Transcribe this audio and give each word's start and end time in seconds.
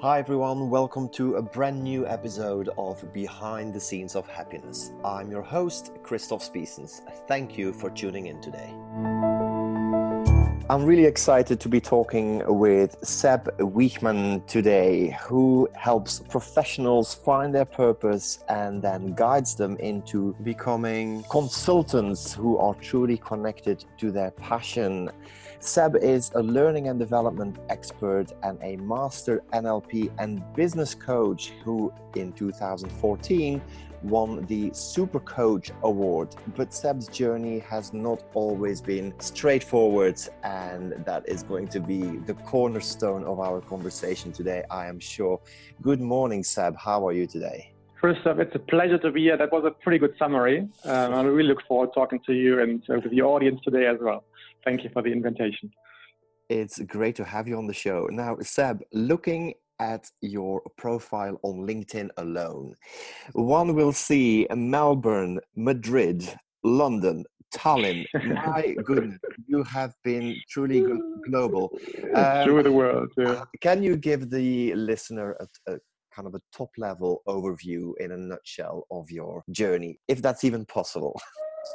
Hi 0.00 0.20
everyone, 0.20 0.70
welcome 0.70 1.08
to 1.08 1.34
a 1.34 1.42
brand 1.42 1.82
new 1.82 2.06
episode 2.06 2.70
of 2.78 3.12
Behind 3.12 3.74
the 3.74 3.80
Scenes 3.80 4.14
of 4.14 4.28
Happiness. 4.28 4.92
I'm 5.04 5.28
your 5.28 5.42
host, 5.42 5.90
Christoph 6.04 6.48
Spiesens. 6.48 7.00
Thank 7.26 7.58
you 7.58 7.72
for 7.72 7.90
tuning 7.90 8.26
in 8.28 8.40
today. 8.40 8.72
I'm 10.70 10.84
really 10.84 11.06
excited 11.06 11.58
to 11.58 11.68
be 11.68 11.80
talking 11.80 12.44
with 12.46 12.96
Seb 13.02 13.48
Wiechmann 13.58 14.46
today, 14.46 15.18
who 15.20 15.68
helps 15.74 16.20
professionals 16.20 17.12
find 17.12 17.52
their 17.52 17.64
purpose 17.64 18.44
and 18.48 18.80
then 18.80 19.14
guides 19.14 19.56
them 19.56 19.76
into 19.78 20.36
becoming 20.44 21.24
consultants 21.28 22.32
who 22.32 22.56
are 22.58 22.74
truly 22.74 23.16
connected 23.16 23.84
to 23.96 24.12
their 24.12 24.30
passion. 24.30 25.10
Seb 25.60 25.96
is 25.96 26.30
a 26.36 26.42
learning 26.42 26.86
and 26.86 27.00
development 27.00 27.56
expert 27.68 28.32
and 28.44 28.58
a 28.62 28.76
master 28.76 29.42
NLP 29.52 30.10
and 30.18 30.40
business 30.54 30.94
coach 30.94 31.52
who, 31.64 31.92
in 32.14 32.32
2014, 32.32 33.60
won 34.04 34.46
the 34.46 34.70
Super 34.72 35.18
Coach 35.18 35.72
Award. 35.82 36.36
But 36.56 36.72
Seb's 36.72 37.08
journey 37.08 37.58
has 37.58 37.92
not 37.92 38.22
always 38.34 38.80
been 38.80 39.12
straightforward, 39.18 40.20
and 40.44 40.92
that 41.04 41.28
is 41.28 41.42
going 41.42 41.66
to 41.68 41.80
be 41.80 42.02
the 42.02 42.34
cornerstone 42.34 43.24
of 43.24 43.40
our 43.40 43.60
conversation 43.60 44.30
today, 44.30 44.62
I 44.70 44.86
am 44.86 45.00
sure. 45.00 45.40
Good 45.82 46.00
morning, 46.00 46.44
Seb. 46.44 46.76
How 46.76 47.06
are 47.08 47.12
you 47.12 47.26
today? 47.26 47.72
First 48.00 48.22
Christoph, 48.22 48.38
it's 48.38 48.54
a 48.54 48.60
pleasure 48.60 48.98
to 48.98 49.10
be 49.10 49.22
here. 49.22 49.36
That 49.36 49.50
was 49.50 49.64
a 49.64 49.72
pretty 49.72 49.98
good 49.98 50.14
summary. 50.20 50.68
Um, 50.84 51.14
I 51.14 51.22
really 51.22 51.48
look 51.48 51.66
forward 51.66 51.88
to 51.88 51.94
talking 51.94 52.20
to 52.26 52.32
you 52.32 52.62
and 52.62 52.80
uh, 52.88 53.00
with 53.02 53.10
the 53.10 53.22
audience 53.22 53.60
today 53.64 53.86
as 53.86 53.96
well. 54.00 54.22
Thank 54.64 54.84
you 54.84 54.90
for 54.92 55.02
the 55.02 55.12
invitation. 55.12 55.70
It's 56.48 56.78
great 56.80 57.14
to 57.16 57.24
have 57.24 57.46
you 57.46 57.58
on 57.58 57.66
the 57.66 57.74
show. 57.74 58.08
Now, 58.10 58.36
Seb, 58.40 58.82
looking 58.92 59.54
at 59.80 60.10
your 60.20 60.62
profile 60.76 61.38
on 61.42 61.66
LinkedIn 61.66 62.08
alone, 62.16 62.74
one 63.32 63.74
will 63.74 63.92
see 63.92 64.46
Melbourne, 64.54 65.40
Madrid, 65.56 66.34
London, 66.64 67.24
Tallinn. 67.54 68.04
My 68.14 68.74
goodness, 68.84 69.18
you 69.46 69.62
have 69.64 69.92
been 70.04 70.36
truly 70.50 70.84
global. 71.28 71.70
Um, 72.14 72.44
Through 72.44 72.62
the 72.62 72.72
world. 72.72 73.10
Yeah. 73.16 73.44
Can 73.60 73.82
you 73.82 73.96
give 73.96 74.30
the 74.30 74.74
listener 74.74 75.36
a, 75.40 75.72
a 75.72 75.78
kind 76.14 76.26
of 76.26 76.34
a 76.34 76.40
top 76.52 76.70
level 76.78 77.22
overview 77.28 77.92
in 78.00 78.12
a 78.12 78.16
nutshell 78.16 78.86
of 78.90 79.10
your 79.10 79.42
journey, 79.50 79.98
if 80.08 80.20
that's 80.22 80.44
even 80.44 80.64
possible? 80.66 81.18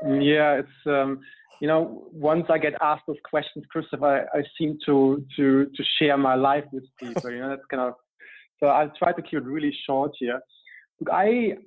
Yeah, 0.03 0.59
it's. 0.59 0.87
Um, 0.87 1.19
you 1.59 1.67
know, 1.67 2.07
once 2.11 2.45
I 2.49 2.57
get 2.57 2.73
asked 2.81 3.03
those 3.07 3.17
questions, 3.29 3.65
Christopher, 3.69 4.27
I, 4.33 4.39
I 4.39 4.43
seem 4.57 4.77
to 4.85 5.25
to 5.37 5.65
to 5.65 5.83
share 5.99 6.17
my 6.17 6.35
life 6.35 6.65
with 6.71 6.83
people. 6.99 7.31
You 7.31 7.39
know, 7.39 7.49
that's 7.49 7.65
kind 7.69 7.81
of 7.81 7.93
so 8.59 8.67
I'll 8.67 8.91
try 8.97 9.11
to 9.11 9.21
keep 9.21 9.39
it 9.39 9.45
really 9.45 9.75
short 9.85 10.11
here. 10.19 10.39
Look, 10.99 11.09
I 11.11 11.57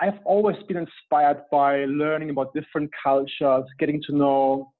I've 0.00 0.18
always 0.24 0.56
been 0.68 0.76
inspired 0.76 1.42
by 1.50 1.84
learning 1.84 2.30
about 2.30 2.52
different 2.54 2.90
cultures, 3.02 3.64
getting 3.78 4.02
to 4.06 4.16
know 4.16 4.72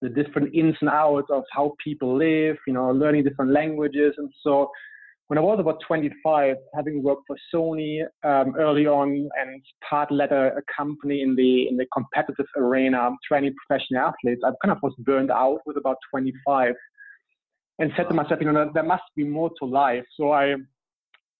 the 0.00 0.08
different 0.08 0.54
ins 0.54 0.76
and 0.80 0.90
outs 0.90 1.28
of 1.30 1.44
how 1.52 1.74
people 1.82 2.16
live, 2.16 2.56
you 2.66 2.72
know, 2.72 2.90
learning 2.90 3.24
different 3.24 3.52
languages. 3.52 4.14
And 4.18 4.30
so 4.42 4.70
when 5.32 5.38
I 5.38 5.40
was 5.40 5.60
about 5.60 5.78
25, 5.88 6.56
having 6.74 7.02
worked 7.02 7.22
for 7.26 7.38
Sony 7.54 8.02
um, 8.22 8.54
early 8.54 8.86
on 8.86 9.30
and 9.40 9.62
part 9.88 10.12
led 10.12 10.30
a, 10.30 10.48
a, 10.48 10.60
company 10.76 11.22
in 11.22 11.34
the 11.34 11.68
in 11.70 11.78
the 11.78 11.86
competitive 11.90 12.44
arena, 12.54 13.08
training 13.26 13.54
professional 13.66 14.02
athletes, 14.02 14.42
I 14.44 14.50
kind 14.62 14.76
of 14.76 14.82
was 14.82 14.92
burned 14.98 15.30
out 15.30 15.60
with 15.64 15.78
about 15.78 15.96
25, 16.10 16.74
and 17.78 17.90
said 17.96 18.10
to 18.10 18.14
myself, 18.14 18.42
you 18.42 18.52
know, 18.52 18.70
there 18.74 18.82
must 18.82 19.04
be 19.16 19.24
more 19.24 19.50
to 19.58 19.64
life. 19.64 20.04
So 20.20 20.32
I 20.32 20.56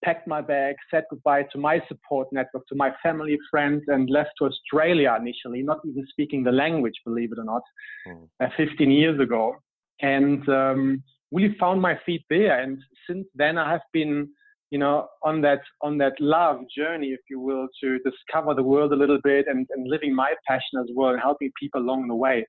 packed 0.03 0.27
my 0.27 0.41
bag, 0.41 0.77
said 0.91 1.05
goodbye 1.11 1.43
to 1.53 1.59
my 1.59 1.79
support 1.87 2.29
network, 2.33 2.67
to 2.69 2.75
my 2.75 2.93
family, 3.03 3.37
friends, 3.51 3.83
and 3.89 4.09
left 4.09 4.31
to 4.39 4.47
Australia 4.47 5.15
initially, 5.21 5.61
not 5.61 5.81
even 5.85 6.07
speaking 6.09 6.43
the 6.43 6.51
language, 6.51 6.95
believe 7.05 7.33
it 7.33 7.39
or 7.39 7.45
not, 7.45 7.63
mm. 8.09 8.27
uh, 8.43 8.49
15 8.57 8.91
years 8.91 9.21
ago. 9.21 9.55
And 10.01 10.49
um, 10.49 11.03
really 11.33 11.57
found 11.59 11.81
my 11.81 11.99
feet 12.05 12.25
there. 12.31 12.61
And 12.61 12.79
since 13.09 13.27
then, 13.35 13.59
I 13.59 13.73
have 13.73 13.81
been, 13.93 14.29
you 14.71 14.79
know, 14.79 15.09
on 15.23 15.41
that 15.43 15.61
on 15.81 15.99
that 15.99 16.13
love 16.21 16.61
journey, 16.77 17.09
if 17.09 17.21
you 17.29 17.41
will, 17.41 17.67
to 17.83 17.99
discover 18.01 18.55
the 18.55 18.63
world 18.63 18.93
a 18.93 18.97
little 18.97 19.19
bit 19.25 19.47
and, 19.49 19.67
and 19.71 19.89
living 19.89 20.15
my 20.15 20.35
passion 20.47 20.79
as 20.81 20.89
well, 20.95 21.11
and 21.11 21.21
helping 21.21 21.51
people 21.59 21.81
along 21.81 22.09
the 22.09 22.15
way. 22.15 22.47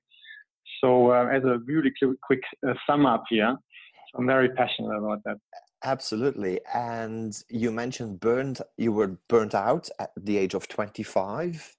So, 0.80 1.10
uh, 1.10 1.28
as 1.32 1.44
a 1.44 1.58
really 1.66 1.92
quick 2.22 2.42
uh, 2.66 2.74
sum 2.86 3.06
up 3.06 3.24
here, 3.28 3.56
I'm 4.16 4.26
very 4.26 4.50
passionate 4.50 4.96
about 4.96 5.20
that. 5.24 5.36
Absolutely. 5.84 6.60
And 6.72 7.36
you 7.50 7.70
mentioned 7.70 8.20
burned. 8.20 8.60
You 8.78 8.92
were 8.92 9.18
burnt 9.28 9.54
out 9.54 9.88
at 10.00 10.10
the 10.16 10.38
age 10.38 10.54
of 10.54 10.66
25. 10.68 11.76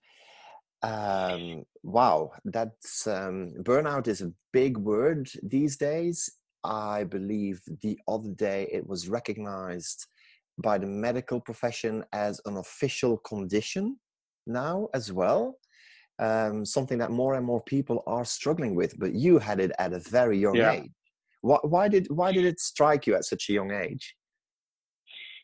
Um, 0.84 1.66
wow, 1.82 2.32
that's 2.46 3.08
um, 3.08 3.54
burnout 3.64 4.08
is 4.08 4.22
a 4.22 4.32
big 4.54 4.78
word 4.78 5.28
these 5.42 5.78
days. 5.78 6.30
I 6.66 7.04
believe 7.04 7.62
the 7.82 7.98
other 8.08 8.32
day 8.32 8.68
it 8.72 8.86
was 8.86 9.08
recognized 9.08 10.08
by 10.58 10.78
the 10.78 10.88
medical 10.88 11.40
profession 11.40 12.04
as 12.12 12.42
an 12.46 12.58
official 12.58 13.18
condition 13.18 13.98
now 14.48 14.90
as 14.94 15.12
well. 15.12 15.58
Um, 16.18 16.66
something 16.66 16.98
that 17.00 17.12
more 17.12 17.36
and 17.36 17.46
more 17.46 17.62
people 17.62 18.02
are 18.08 18.24
struggling 18.24 18.74
with, 18.74 18.98
but 18.98 19.14
you 19.14 19.38
had 19.38 19.60
it 19.60 19.72
at 19.80 19.94
a 19.94 20.00
very 20.00 20.40
young 20.40 20.56
yeah. 20.56 20.72
age. 20.72 20.92
Why, 21.42 21.58
why 21.64 21.88
did 21.90 22.08
why 22.10 22.32
did 22.32 22.46
it 22.46 22.60
strike 22.60 23.06
you 23.06 23.16
at 23.16 23.26
such 23.26 23.50
a 23.50 23.54
young 23.54 23.72
age? 23.72 24.16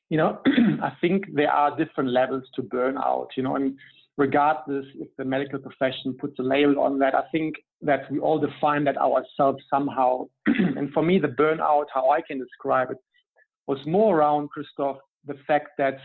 You 0.09 0.17
know, 0.17 0.39
I 0.81 0.93
think 1.01 1.25
there 1.33 1.51
are 1.51 1.75
different 1.77 2.09
levels 2.09 2.43
to 2.55 2.63
burnout. 2.63 3.27
You 3.35 3.43
know, 3.43 3.55
and 3.57 3.77
regardless 4.17 4.85
if 4.99 5.07
the 5.17 5.25
medical 5.25 5.59
profession 5.59 6.15
puts 6.19 6.37
a 6.39 6.43
label 6.43 6.79
on 6.79 6.99
that, 6.99 7.15
I 7.15 7.23
think 7.31 7.55
that 7.81 8.11
we 8.11 8.19
all 8.19 8.39
define 8.39 8.83
that 8.85 8.97
ourselves 8.97 9.63
somehow. 9.69 10.27
and 10.45 10.91
for 10.91 11.03
me, 11.03 11.19
the 11.19 11.29
burnout, 11.29 11.85
how 11.93 12.09
I 12.09 12.21
can 12.21 12.39
describe 12.39 12.91
it, 12.91 12.97
was 13.67 13.79
more 13.85 14.17
around, 14.17 14.49
Christoph, 14.49 14.97
the 15.25 15.35
fact 15.47 15.69
that, 15.77 15.97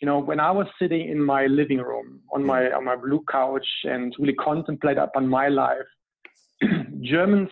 you 0.00 0.06
know, 0.06 0.18
when 0.18 0.40
I 0.40 0.50
was 0.50 0.66
sitting 0.78 1.08
in 1.08 1.22
my 1.22 1.46
living 1.46 1.78
room 1.78 2.20
on 2.32 2.44
my 2.44 2.72
on 2.72 2.84
my 2.84 2.96
blue 2.96 3.22
couch 3.30 3.66
and 3.84 4.14
really 4.18 4.34
contemplate 4.34 4.98
upon 4.98 5.28
my 5.28 5.48
life, 5.48 5.90
Germans 7.02 7.50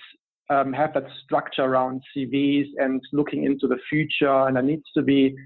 um, 0.49 0.73
have 0.73 0.93
that 0.95 1.07
structure 1.25 1.63
around 1.63 2.03
CVs 2.15 2.67
and 2.79 3.01
looking 3.13 3.45
into 3.45 3.69
the 3.69 3.79
future, 3.89 4.47
and 4.47 4.57
there 4.57 4.63
needs 4.63 4.85
to 4.95 5.03
be 5.03 5.37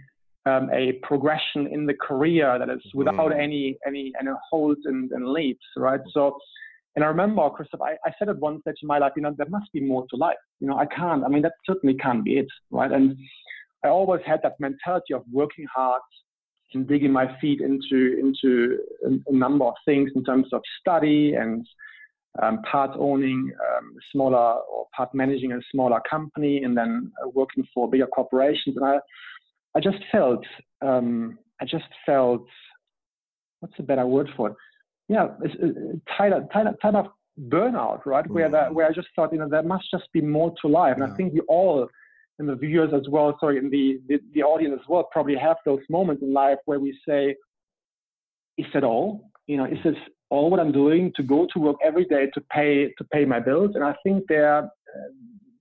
um, 0.46 0.70
a 0.72 0.92
progression 1.02 1.66
in 1.70 1.86
the 1.86 1.94
career 1.94 2.58
that 2.58 2.68
is 2.68 2.82
without 2.94 3.32
mm. 3.32 3.42
any 3.42 3.78
any 3.86 4.12
any 4.20 4.30
holds 4.50 4.80
and, 4.84 5.10
and 5.12 5.28
leaps, 5.28 5.64
right? 5.76 6.00
So, 6.12 6.36
and 6.96 7.04
I 7.04 7.08
remember, 7.08 7.48
Christoph, 7.50 7.80
I, 7.80 7.92
I 8.04 8.12
said 8.18 8.28
at 8.28 8.38
one 8.38 8.60
stage 8.60 8.76
in 8.82 8.88
my 8.88 8.98
life, 8.98 9.12
you 9.16 9.22
know, 9.22 9.34
there 9.36 9.48
must 9.48 9.72
be 9.72 9.80
more 9.80 10.06
to 10.10 10.16
life. 10.16 10.36
You 10.60 10.68
know, 10.68 10.76
I 10.76 10.86
can't. 10.86 11.24
I 11.24 11.28
mean, 11.28 11.42
that 11.42 11.54
certainly 11.66 11.96
can't 11.96 12.24
be 12.24 12.38
it, 12.38 12.46
right? 12.70 12.92
And 12.92 13.16
I 13.84 13.88
always 13.88 14.20
had 14.26 14.40
that 14.42 14.54
mentality 14.60 15.14
of 15.14 15.22
working 15.32 15.66
hard 15.74 16.02
and 16.74 16.86
digging 16.86 17.12
my 17.12 17.26
feet 17.40 17.60
into 17.60 18.18
into 18.18 18.78
a, 19.06 19.32
a 19.32 19.34
number 19.34 19.64
of 19.64 19.74
things 19.84 20.10
in 20.14 20.24
terms 20.24 20.48
of 20.52 20.60
study 20.80 21.34
and 21.34 21.66
um, 22.42 22.62
part 22.70 22.90
owning 22.98 23.52
um, 23.76 23.94
smaller 24.12 24.36
or 24.36 24.86
part 24.96 25.14
managing 25.14 25.52
a 25.52 25.60
smaller 25.70 26.00
company 26.08 26.64
and 26.64 26.76
then 26.76 27.12
uh, 27.22 27.28
working 27.28 27.64
for 27.72 27.88
bigger 27.88 28.08
corporations. 28.08 28.76
And 28.76 28.84
I 28.84 28.98
I 29.76 29.80
just 29.80 29.98
felt, 30.12 30.44
um, 30.82 31.38
I 31.60 31.64
just 31.64 31.84
felt, 32.06 32.46
what's 33.60 33.74
a 33.78 33.82
better 33.82 34.06
word 34.06 34.28
for 34.36 34.50
it? 34.50 34.56
Yeah, 35.08 35.28
it's, 35.42 35.54
tied, 36.16 36.32
tied, 36.52 36.66
tied 36.80 36.94
of 36.94 37.06
burnout, 37.48 38.06
right? 38.06 38.28
Where 38.30 38.48
that, 38.50 38.74
where 38.74 38.86
I 38.86 38.92
just 38.92 39.08
thought, 39.14 39.32
you 39.32 39.38
know, 39.38 39.48
there 39.48 39.62
must 39.62 39.90
just 39.90 40.04
be 40.12 40.20
more 40.20 40.54
to 40.62 40.68
life. 40.68 40.94
And 40.96 41.04
I 41.04 41.14
think 41.16 41.34
we 41.34 41.40
all, 41.40 41.88
and 42.38 42.48
the 42.48 42.54
viewers 42.54 42.92
as 42.94 43.08
well, 43.08 43.36
sorry, 43.40 43.58
and 43.58 43.70
the, 43.70 44.00
the, 44.08 44.18
the 44.32 44.42
audience 44.42 44.78
as 44.80 44.88
well, 44.88 45.08
probably 45.12 45.36
have 45.36 45.56
those 45.64 45.80
moments 45.90 46.22
in 46.22 46.32
life 46.32 46.58
where 46.64 46.80
we 46.80 46.98
say, 47.06 47.34
is 48.56 48.66
it 48.74 48.84
all? 48.84 49.30
You 49.46 49.56
know, 49.56 49.64
is 49.64 49.78
this 49.84 49.96
all 50.30 50.50
what 50.50 50.60
I'm 50.60 50.72
doing 50.72 51.12
to 51.16 51.22
go 51.22 51.46
to 51.52 51.58
work 51.58 51.76
every 51.84 52.04
day 52.04 52.30
to 52.34 52.40
pay 52.52 52.92
to 52.98 53.04
pay 53.12 53.24
my 53.24 53.40
bills? 53.40 53.72
And 53.74 53.84
I 53.84 53.94
think 54.02 54.24
there, 54.28 54.58
uh, 54.58 54.68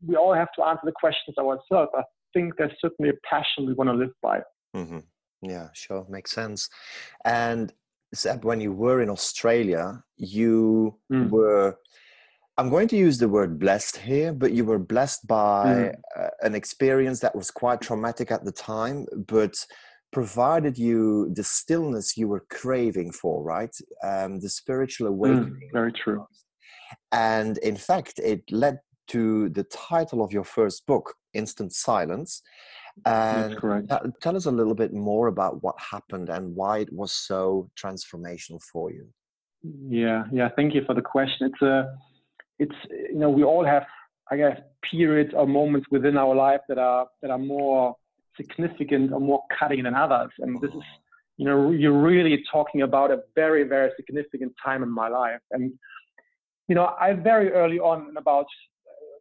we 0.06 0.16
all 0.16 0.34
have 0.34 0.52
to 0.58 0.64
answer 0.64 0.82
the 0.86 0.92
questions 0.92 1.38
ourselves. 1.38 1.92
I 1.96 2.04
think 2.34 2.56
there's 2.58 2.74
certainly 2.80 3.10
a 3.10 3.28
passion 3.30 3.66
we 3.66 3.74
want 3.74 3.90
to 3.90 3.96
live 3.96 4.12
by. 4.22 4.42
Mm-hmm. 4.76 5.00
Yeah, 5.42 5.68
sure, 5.74 6.06
makes 6.10 6.32
sense. 6.32 6.70
And 7.26 7.74
Seb, 8.14 8.46
when 8.46 8.62
you 8.62 8.72
were 8.72 9.02
in 9.02 9.10
Australia, 9.10 10.04
you 10.18 10.98
mm. 11.12 11.30
were. 11.30 11.78
I'm 12.56 12.70
going 12.70 12.88
to 12.90 12.96
use 12.96 13.18
the 13.18 13.28
word 13.28 13.58
blessed 13.58 13.98
here, 13.98 14.32
but 14.32 14.54
you 14.54 14.64
were 14.64 14.78
blessed 14.78 15.26
by 15.26 15.66
mm. 15.66 15.96
uh, 16.16 16.30
an 16.44 16.54
experience 16.54 17.20
that 17.22 17.36
was 17.36 17.50
quite 17.50 17.82
traumatic 17.82 18.32
at 18.32 18.46
the 18.46 18.52
time, 18.52 19.08
but 19.28 19.56
provided 20.12 20.78
you 20.78 21.32
the 21.34 21.44
stillness 21.44 22.16
you 22.16 22.28
were 22.28 22.46
craving 22.52 23.12
for, 23.12 23.44
right? 23.44 23.76
Um, 24.04 24.40
the 24.40 24.50
spiritual 24.50 25.08
mm, 25.08 25.14
awakening. 25.14 25.70
Mm, 25.70 25.74
very 25.74 25.92
true. 25.92 26.28
And 27.12 27.58
in 27.58 27.76
fact, 27.76 28.20
it 28.20 28.44
led 28.52 28.78
to 29.08 29.50
the 29.50 29.64
title 29.64 30.24
of 30.24 30.32
your 30.32 30.44
first 30.44 30.86
book, 30.86 31.16
Instant 31.34 31.74
Silence. 31.74 32.42
And 33.06 33.58
tell 34.22 34.36
us 34.36 34.46
a 34.46 34.52
little 34.52 34.76
bit 34.76 34.94
more 34.94 35.28
about 35.28 35.64
what 35.64 35.76
happened 35.80 36.30
and 36.30 36.56
why 36.56 36.80
it 36.80 36.94
was 36.94 37.12
so 37.12 37.70
transformational 37.76 38.62
for 38.62 38.92
you. 38.92 39.08
Yeah, 39.64 40.26
yeah. 40.32 40.50
Thank 40.56 40.76
you 40.76 40.84
for 40.86 40.94
the 40.94 41.02
question. 41.02 41.50
It's 41.52 41.62
a, 41.62 41.96
it's 42.60 42.76
you 42.90 43.20
know 43.20 43.30
we 43.30 43.44
all 43.44 43.66
have 43.66 43.84
I 44.30 44.38
guess 44.38 44.60
periods 44.90 45.32
or 45.36 45.48
moments 45.48 45.88
within 45.92 46.18
our 46.18 46.36
life 46.36 46.62
that 46.70 46.78
are 46.78 47.08
that 47.22 47.32
are 47.32 47.38
more 47.38 47.96
significant 48.38 49.12
or 49.14 49.20
more 49.20 49.44
cutting 49.58 49.84
than 49.84 49.96
others, 49.96 50.32
and 50.40 50.60
this 50.62 50.72
is 50.72 50.84
you 51.38 51.46
know 51.46 51.72
you're 51.72 52.02
really 52.02 52.44
talking 52.52 52.82
about 52.82 53.12
a 53.12 53.22
very 53.36 53.64
very 53.64 53.92
significant 53.96 54.54
time 54.64 54.84
in 54.84 54.90
my 54.90 55.08
life, 55.08 55.42
and 55.52 55.74
you 56.68 56.76
know 56.76 56.94
I 57.00 57.14
very 57.14 57.52
early 57.52 57.80
on 57.80 58.16
about 58.18 58.46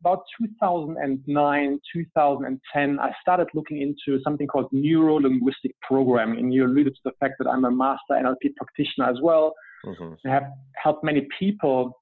about 0.05 0.23
2009, 0.41 1.81
2010, 1.93 2.99
I 2.99 3.11
started 3.21 3.47
looking 3.55 3.81
into 3.81 4.21
something 4.23 4.47
called 4.49 4.67
neuro 4.73 5.21
linguistic 5.21 5.73
programming. 5.81 6.41
And 6.41 6.53
you 6.53 6.67
alluded 6.67 6.95
to 6.95 7.01
the 7.05 7.13
fact 7.21 7.35
that 7.39 7.49
I'm 7.49 7.65
a 7.65 7.71
master 7.71 8.13
NLP 8.13 8.57
practitioner 8.57 9.09
as 9.09 9.19
well. 9.23 9.55
Mm-hmm. 9.87 10.29
I 10.29 10.33
have 10.33 10.45
helped 10.83 11.05
many 11.05 11.29
people 11.39 12.01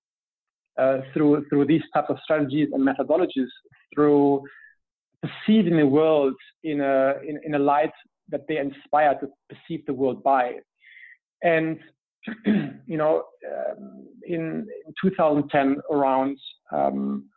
uh, 0.79 0.99
through 1.13 1.45
through 1.49 1.67
these 1.67 1.83
types 1.93 2.07
of 2.09 2.17
strategies 2.25 2.69
and 2.73 2.87
methodologies 2.87 3.49
through 3.95 4.43
perceiving 5.23 5.77
the 5.77 5.87
world 5.87 6.35
in 6.65 6.81
a 6.81 7.15
in, 7.27 7.39
in 7.45 7.55
a 7.55 7.59
light 7.59 7.93
that 8.31 8.43
they 8.49 8.59
inspire 8.59 9.15
to 9.21 9.29
perceive 9.49 9.85
the 9.87 9.93
world 9.93 10.23
by. 10.23 10.55
And 11.43 11.79
you 12.47 12.97
know, 12.97 13.25
um, 13.47 14.07
in, 14.27 14.67
in 14.87 14.95
2010 15.03 15.79
around, 15.91 16.39
um, 16.71 17.29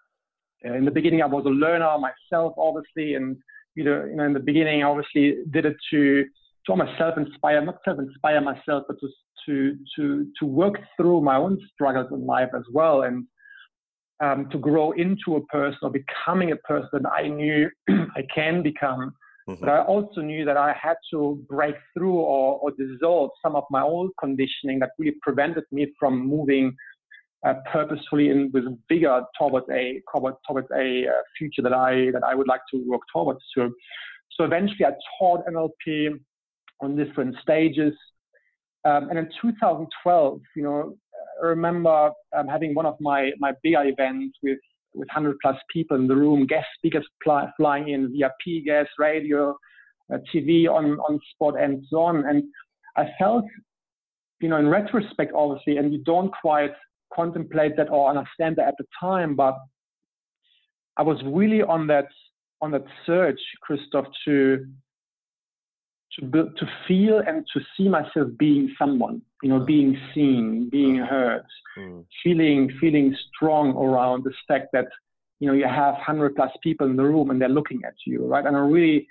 in 0.63 0.86
the 0.86 0.92
beginning, 0.92 1.21
I 1.21 1.25
was 1.25 1.45
a 1.45 1.50
learner 1.50 1.98
myself, 1.98 2.54
obviously, 2.57 3.15
and 3.15 3.38
you 3.75 3.83
know, 3.83 4.06
you 4.06 4.15
know, 4.15 4.24
in 4.24 4.33
the 4.33 4.39
beginning, 4.39 4.83
I 4.83 4.88
obviously 4.88 5.44
did 5.51 5.65
it 5.65 5.75
to 5.92 6.24
to 6.65 6.71
almost 6.71 6.92
self-inspire, 6.98 7.63
not 7.65 7.80
self-inspire 7.83 8.42
myself, 8.42 8.83
but 8.88 8.98
to 9.00 9.10
to 9.45 9.77
to 9.95 10.27
to 10.39 10.45
work 10.45 10.75
through 10.98 11.21
my 11.21 11.36
own 11.36 11.60
struggles 11.74 12.07
in 12.12 12.25
life 12.25 12.50
as 12.56 12.63
well, 12.71 13.04
and 13.04 13.25
um, 14.21 14.50
to 14.51 14.57
grow 14.57 14.92
into 14.92 15.36
a 15.36 15.45
person 15.48 15.80
or 15.81 15.92
becoming 15.92 16.51
a 16.51 16.56
person 16.57 17.06
I 17.06 17.27
knew 17.27 17.69
I 17.89 18.24
can 18.33 18.63
become. 18.63 19.13
Mm-hmm. 19.50 19.59
But 19.59 19.69
I 19.69 19.81
also 19.81 20.21
knew 20.21 20.45
that 20.45 20.56
I 20.56 20.74
had 20.81 20.95
to 21.12 21.44
break 21.50 21.75
through 21.94 22.13
or, 22.13 22.59
or 22.59 22.71
dissolve 22.71 23.31
some 23.42 23.57
of 23.57 23.66
my 23.69 23.81
old 23.81 24.12
conditioning 24.18 24.80
that 24.80 24.92
really 24.98 25.16
prevented 25.21 25.66
me 25.71 25.92
from 26.00 26.25
moving 26.25 26.74
uh, 27.45 27.56
purposefully 27.72 28.30
and 28.30 28.54
with 28.54 28.63
vigor 28.88 29.22
towards 29.38 29.68
a 29.69 30.01
towards, 30.13 30.38
towards 30.48 30.68
a 30.72 31.06
uh, 31.07 31.22
future 31.38 31.62
that 31.62 31.74
I 31.74 32.12
that 32.12 32.24
I 32.25 32.36
would 32.36 32.48
like 32.48 32.62
to 32.74 32.84
work 32.88 33.01
towards. 33.13 33.40
So, 33.56 33.69
so 34.38 34.45
eventually, 34.45 34.86
I 34.86 34.92
taught 35.19 35.45
NLP 35.45 36.19
on 36.81 36.95
different 36.95 37.36
stages, 37.42 37.94
um, 38.86 39.10
and 39.10 39.19
in 39.19 39.30
2012, 39.42 40.42
you 40.56 40.63
know, 40.63 40.95
I 41.42 41.48
remember 41.48 42.12
um, 42.36 42.48
having 42.48 42.74
one 42.74 42.86
of 42.86 42.95
my 43.00 43.31
my 43.40 43.51
bigger 43.62 43.84
events 43.84 44.38
with 44.42 44.60
with 44.94 45.07
100 45.13 45.38
plus 45.42 45.57
people 45.72 45.98
in 45.98 46.07
the 46.07 46.16
room, 46.16 46.45
guest 46.45 46.68
speakers 46.78 47.06
fly, 47.24 47.50
flying 47.57 47.90
in 47.90 48.13
VIP 48.13 48.63
guests, 48.63 48.94
radio, 49.00 49.57
uh, 50.13 50.18
TV 50.34 50.68
on 50.68 50.98
on 51.00 51.19
spot, 51.34 51.60
and 51.60 51.84
so 51.90 52.01
on. 52.01 52.25
And 52.25 52.44
I 52.95 53.07
felt, 53.19 53.45
you 54.40 54.50
know, 54.50 54.57
in 54.57 54.68
retrospect, 54.68 55.34
obviously, 55.36 55.78
and 55.78 55.92
you 55.92 56.01
don't 56.06 56.31
quite 56.42 56.72
contemplate 57.13 57.77
that 57.77 57.89
or 57.89 58.10
understand 58.10 58.56
that 58.57 58.68
at 58.68 58.75
the 58.77 58.86
time, 59.00 59.36
but 59.36 59.57
I 60.98 61.04
was 61.04 61.21
really 61.25 61.62
on 61.62 61.88
that 61.88 62.07
on 62.62 62.71
that 62.71 62.86
search, 63.06 63.39
Christoph, 63.62 64.06
to 64.25 64.65
to 66.13 66.25
build, 66.25 66.56
to 66.57 66.65
feel 66.88 67.21
and 67.25 67.45
to 67.54 67.60
see 67.75 67.89
myself 67.89 68.27
being 68.38 68.74
someone, 68.77 69.21
you 69.42 69.50
know, 69.50 69.60
being 69.60 69.98
seen, 70.13 70.69
being 70.69 70.98
heard, 70.98 71.44
mm. 71.77 72.06
feeling 72.24 72.71
feeling 72.80 73.16
strong 73.36 73.75
around 73.75 74.24
the 74.24 74.33
fact 74.48 74.68
that 74.74 74.88
you 75.39 75.48
know 75.48 75.54
you 75.54 75.68
have 75.68 75.95
hundred 75.95 76.36
plus 76.36 76.51
people 76.62 76.88
in 76.88 76.95
the 76.95 77.04
room 77.04 77.30
and 77.31 77.42
they're 77.42 77.50
looking 77.50 77.81
at 77.86 77.95
you, 78.06 78.25
right? 78.25 78.45
And 78.45 78.56
I 78.56 78.59
really 78.59 79.07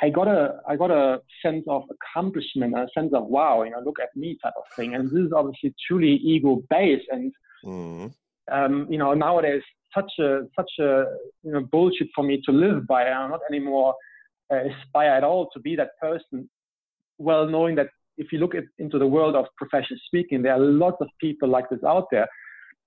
I 0.00 0.10
got 0.10 0.28
a 0.28 0.60
I 0.68 0.76
got 0.76 0.90
a 0.90 1.20
sense 1.42 1.64
of 1.68 1.82
accomplishment, 1.90 2.74
a 2.74 2.86
sense 2.94 3.12
of 3.14 3.26
wow, 3.26 3.62
you 3.62 3.70
know, 3.70 3.80
look 3.84 3.98
at 4.00 4.14
me 4.14 4.38
type 4.42 4.54
of 4.56 4.64
thing. 4.76 4.94
And 4.94 5.10
this 5.10 5.26
is 5.26 5.32
obviously 5.32 5.74
truly 5.86 6.14
ego 6.16 6.62
based, 6.70 7.06
and 7.10 7.32
mm. 7.64 8.12
um, 8.50 8.86
you 8.88 8.98
know 8.98 9.12
nowadays 9.14 9.62
such 9.94 10.12
a 10.20 10.42
such 10.54 10.70
a 10.78 11.04
you 11.42 11.52
know 11.52 11.60
bullshit 11.60 12.08
for 12.14 12.22
me 12.22 12.40
to 12.44 12.52
live 12.52 12.86
by. 12.86 13.08
I'm 13.08 13.30
not 13.30 13.40
anymore 13.50 13.94
uh, 14.52 14.60
aspire 14.70 15.10
at 15.10 15.24
all 15.24 15.48
to 15.52 15.60
be 15.60 15.74
that 15.76 15.98
person. 16.00 16.48
Well, 17.18 17.48
knowing 17.48 17.74
that 17.76 17.88
if 18.16 18.32
you 18.32 18.38
look 18.38 18.54
at, 18.54 18.64
into 18.78 18.98
the 18.98 19.06
world 19.06 19.34
of 19.34 19.46
professional 19.56 19.98
speaking, 20.06 20.42
there 20.42 20.52
are 20.52 20.60
lots 20.60 20.98
of 21.00 21.08
people 21.20 21.48
like 21.48 21.68
this 21.70 21.82
out 21.84 22.06
there. 22.10 22.28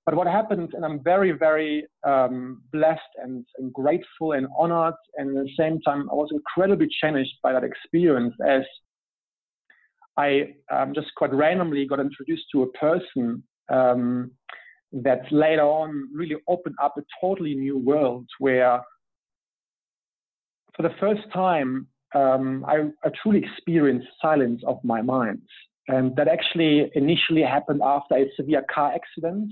But 0.05 0.15
what 0.15 0.27
happens, 0.27 0.71
and 0.73 0.83
I'm 0.83 1.03
very, 1.03 1.31
very 1.31 1.85
um, 2.03 2.63
blessed 2.71 3.01
and, 3.21 3.45
and, 3.57 3.71
grateful 3.71 4.31
and 4.31 4.47
honored, 4.57 4.95
and 5.17 5.37
at 5.37 5.43
the 5.43 5.51
same 5.57 5.79
time, 5.81 6.09
I 6.11 6.15
was 6.15 6.29
incredibly 6.33 6.87
challenged 6.99 7.35
by 7.43 7.53
that 7.53 7.63
experience 7.63 8.33
as 8.45 8.63
I 10.17 10.55
um, 10.71 10.93
just 10.95 11.07
quite 11.15 11.33
randomly 11.33 11.85
got 11.85 11.99
introduced 11.99 12.45
to 12.53 12.63
a 12.63 12.71
person 12.71 13.43
um, 13.69 14.31
that 14.91 15.31
later 15.31 15.63
on 15.63 16.09
really 16.13 16.35
opened 16.47 16.75
up 16.81 16.95
a 16.97 17.01
totally 17.21 17.53
new 17.53 17.77
world 17.77 18.25
where, 18.39 18.81
for 20.75 20.81
the 20.81 20.95
first 20.99 21.21
time, 21.31 21.87
um, 22.13 22.65
I, 22.67 22.89
I 23.05 23.11
truly 23.21 23.43
experienced 23.43 24.07
silence 24.21 24.61
of 24.65 24.83
my 24.83 25.01
mind. 25.01 25.41
And 25.87 26.15
that 26.15 26.27
actually 26.27 26.91
initially 26.95 27.41
happened 27.41 27.81
after 27.83 28.15
a 28.15 28.25
severe 28.35 28.63
car 28.73 28.93
accident 28.93 29.51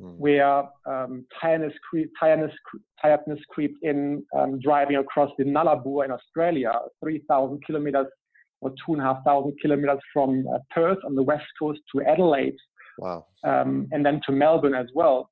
mm. 0.00 0.16
where 0.16 0.64
um, 0.86 1.26
tiredness, 1.40 1.72
tiredness, 2.18 2.52
tiredness 3.00 3.38
in 3.82 4.24
um, 4.36 4.58
driving 4.60 4.96
across 4.96 5.30
the 5.38 5.44
Nullarbor 5.44 6.04
in 6.04 6.10
Australia, 6.10 6.72
3,000 7.02 7.64
kilometers 7.64 8.06
or 8.60 8.70
2,500 8.86 9.54
kilometers 9.60 9.98
from 10.12 10.44
uh, 10.52 10.58
Perth 10.70 10.98
on 11.04 11.14
the 11.14 11.22
west 11.22 11.44
coast 11.58 11.80
to 11.94 12.02
Adelaide. 12.02 12.56
Wow. 12.98 13.26
Um, 13.44 13.88
and 13.92 14.04
then 14.04 14.20
to 14.26 14.32
Melbourne 14.32 14.74
as 14.74 14.86
well. 14.94 15.30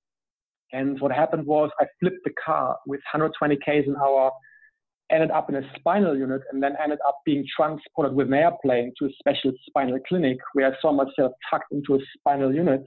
And 0.72 1.00
what 1.00 1.12
happened 1.12 1.46
was 1.46 1.70
I 1.80 1.86
flipped 2.00 2.24
the 2.24 2.32
car 2.44 2.76
with 2.86 3.00
120 3.12 3.56
k's 3.64 3.86
an 3.86 3.96
hour, 3.96 4.30
ended 5.10 5.30
up 5.30 5.48
in 5.48 5.56
a 5.56 5.62
spinal 5.78 6.16
unit, 6.16 6.40
and 6.50 6.62
then 6.62 6.72
ended 6.82 6.98
up 7.06 7.18
being 7.24 7.44
transported 7.54 8.14
with 8.14 8.28
an 8.28 8.34
airplane 8.34 8.92
to 8.98 9.06
a 9.06 9.10
special 9.18 9.52
spinal 9.68 9.98
clinic 10.08 10.38
where 10.54 10.72
I 10.72 10.76
saw 10.80 10.92
myself 10.92 11.32
tucked 11.50 11.72
into 11.72 11.94
a 11.94 11.98
spinal 12.18 12.54
unit 12.54 12.84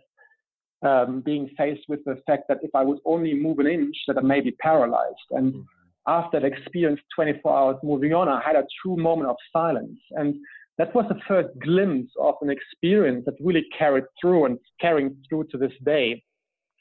um, 0.83 1.21
being 1.21 1.49
faced 1.57 1.83
with 1.87 2.03
the 2.05 2.21
fact 2.27 2.43
that 2.49 2.59
if 2.61 2.71
I 2.73 2.83
would 2.83 2.99
only 3.05 3.33
move 3.33 3.59
an 3.59 3.67
inch, 3.67 3.95
that 4.07 4.17
I 4.17 4.21
may 4.21 4.41
be 4.41 4.51
paralyzed. 4.51 5.15
And 5.31 5.53
mm-hmm. 5.53 5.61
after 6.07 6.39
that 6.39 6.45
experience, 6.45 6.99
24 7.15 7.57
hours 7.57 7.77
moving 7.83 8.13
on, 8.13 8.27
I 8.27 8.41
had 8.45 8.55
a 8.55 8.65
true 8.81 8.97
moment 8.97 9.29
of 9.29 9.37
silence. 9.51 9.99
And 10.11 10.35
that 10.77 10.93
was 10.93 11.05
the 11.07 11.19
first 11.27 11.49
glimpse 11.59 12.11
of 12.19 12.35
an 12.41 12.49
experience 12.49 13.23
that 13.25 13.35
really 13.39 13.65
carried 13.77 14.03
through 14.19 14.45
and 14.45 14.59
carrying 14.81 15.15
through 15.29 15.45
to 15.51 15.57
this 15.57 15.71
day. 15.83 16.23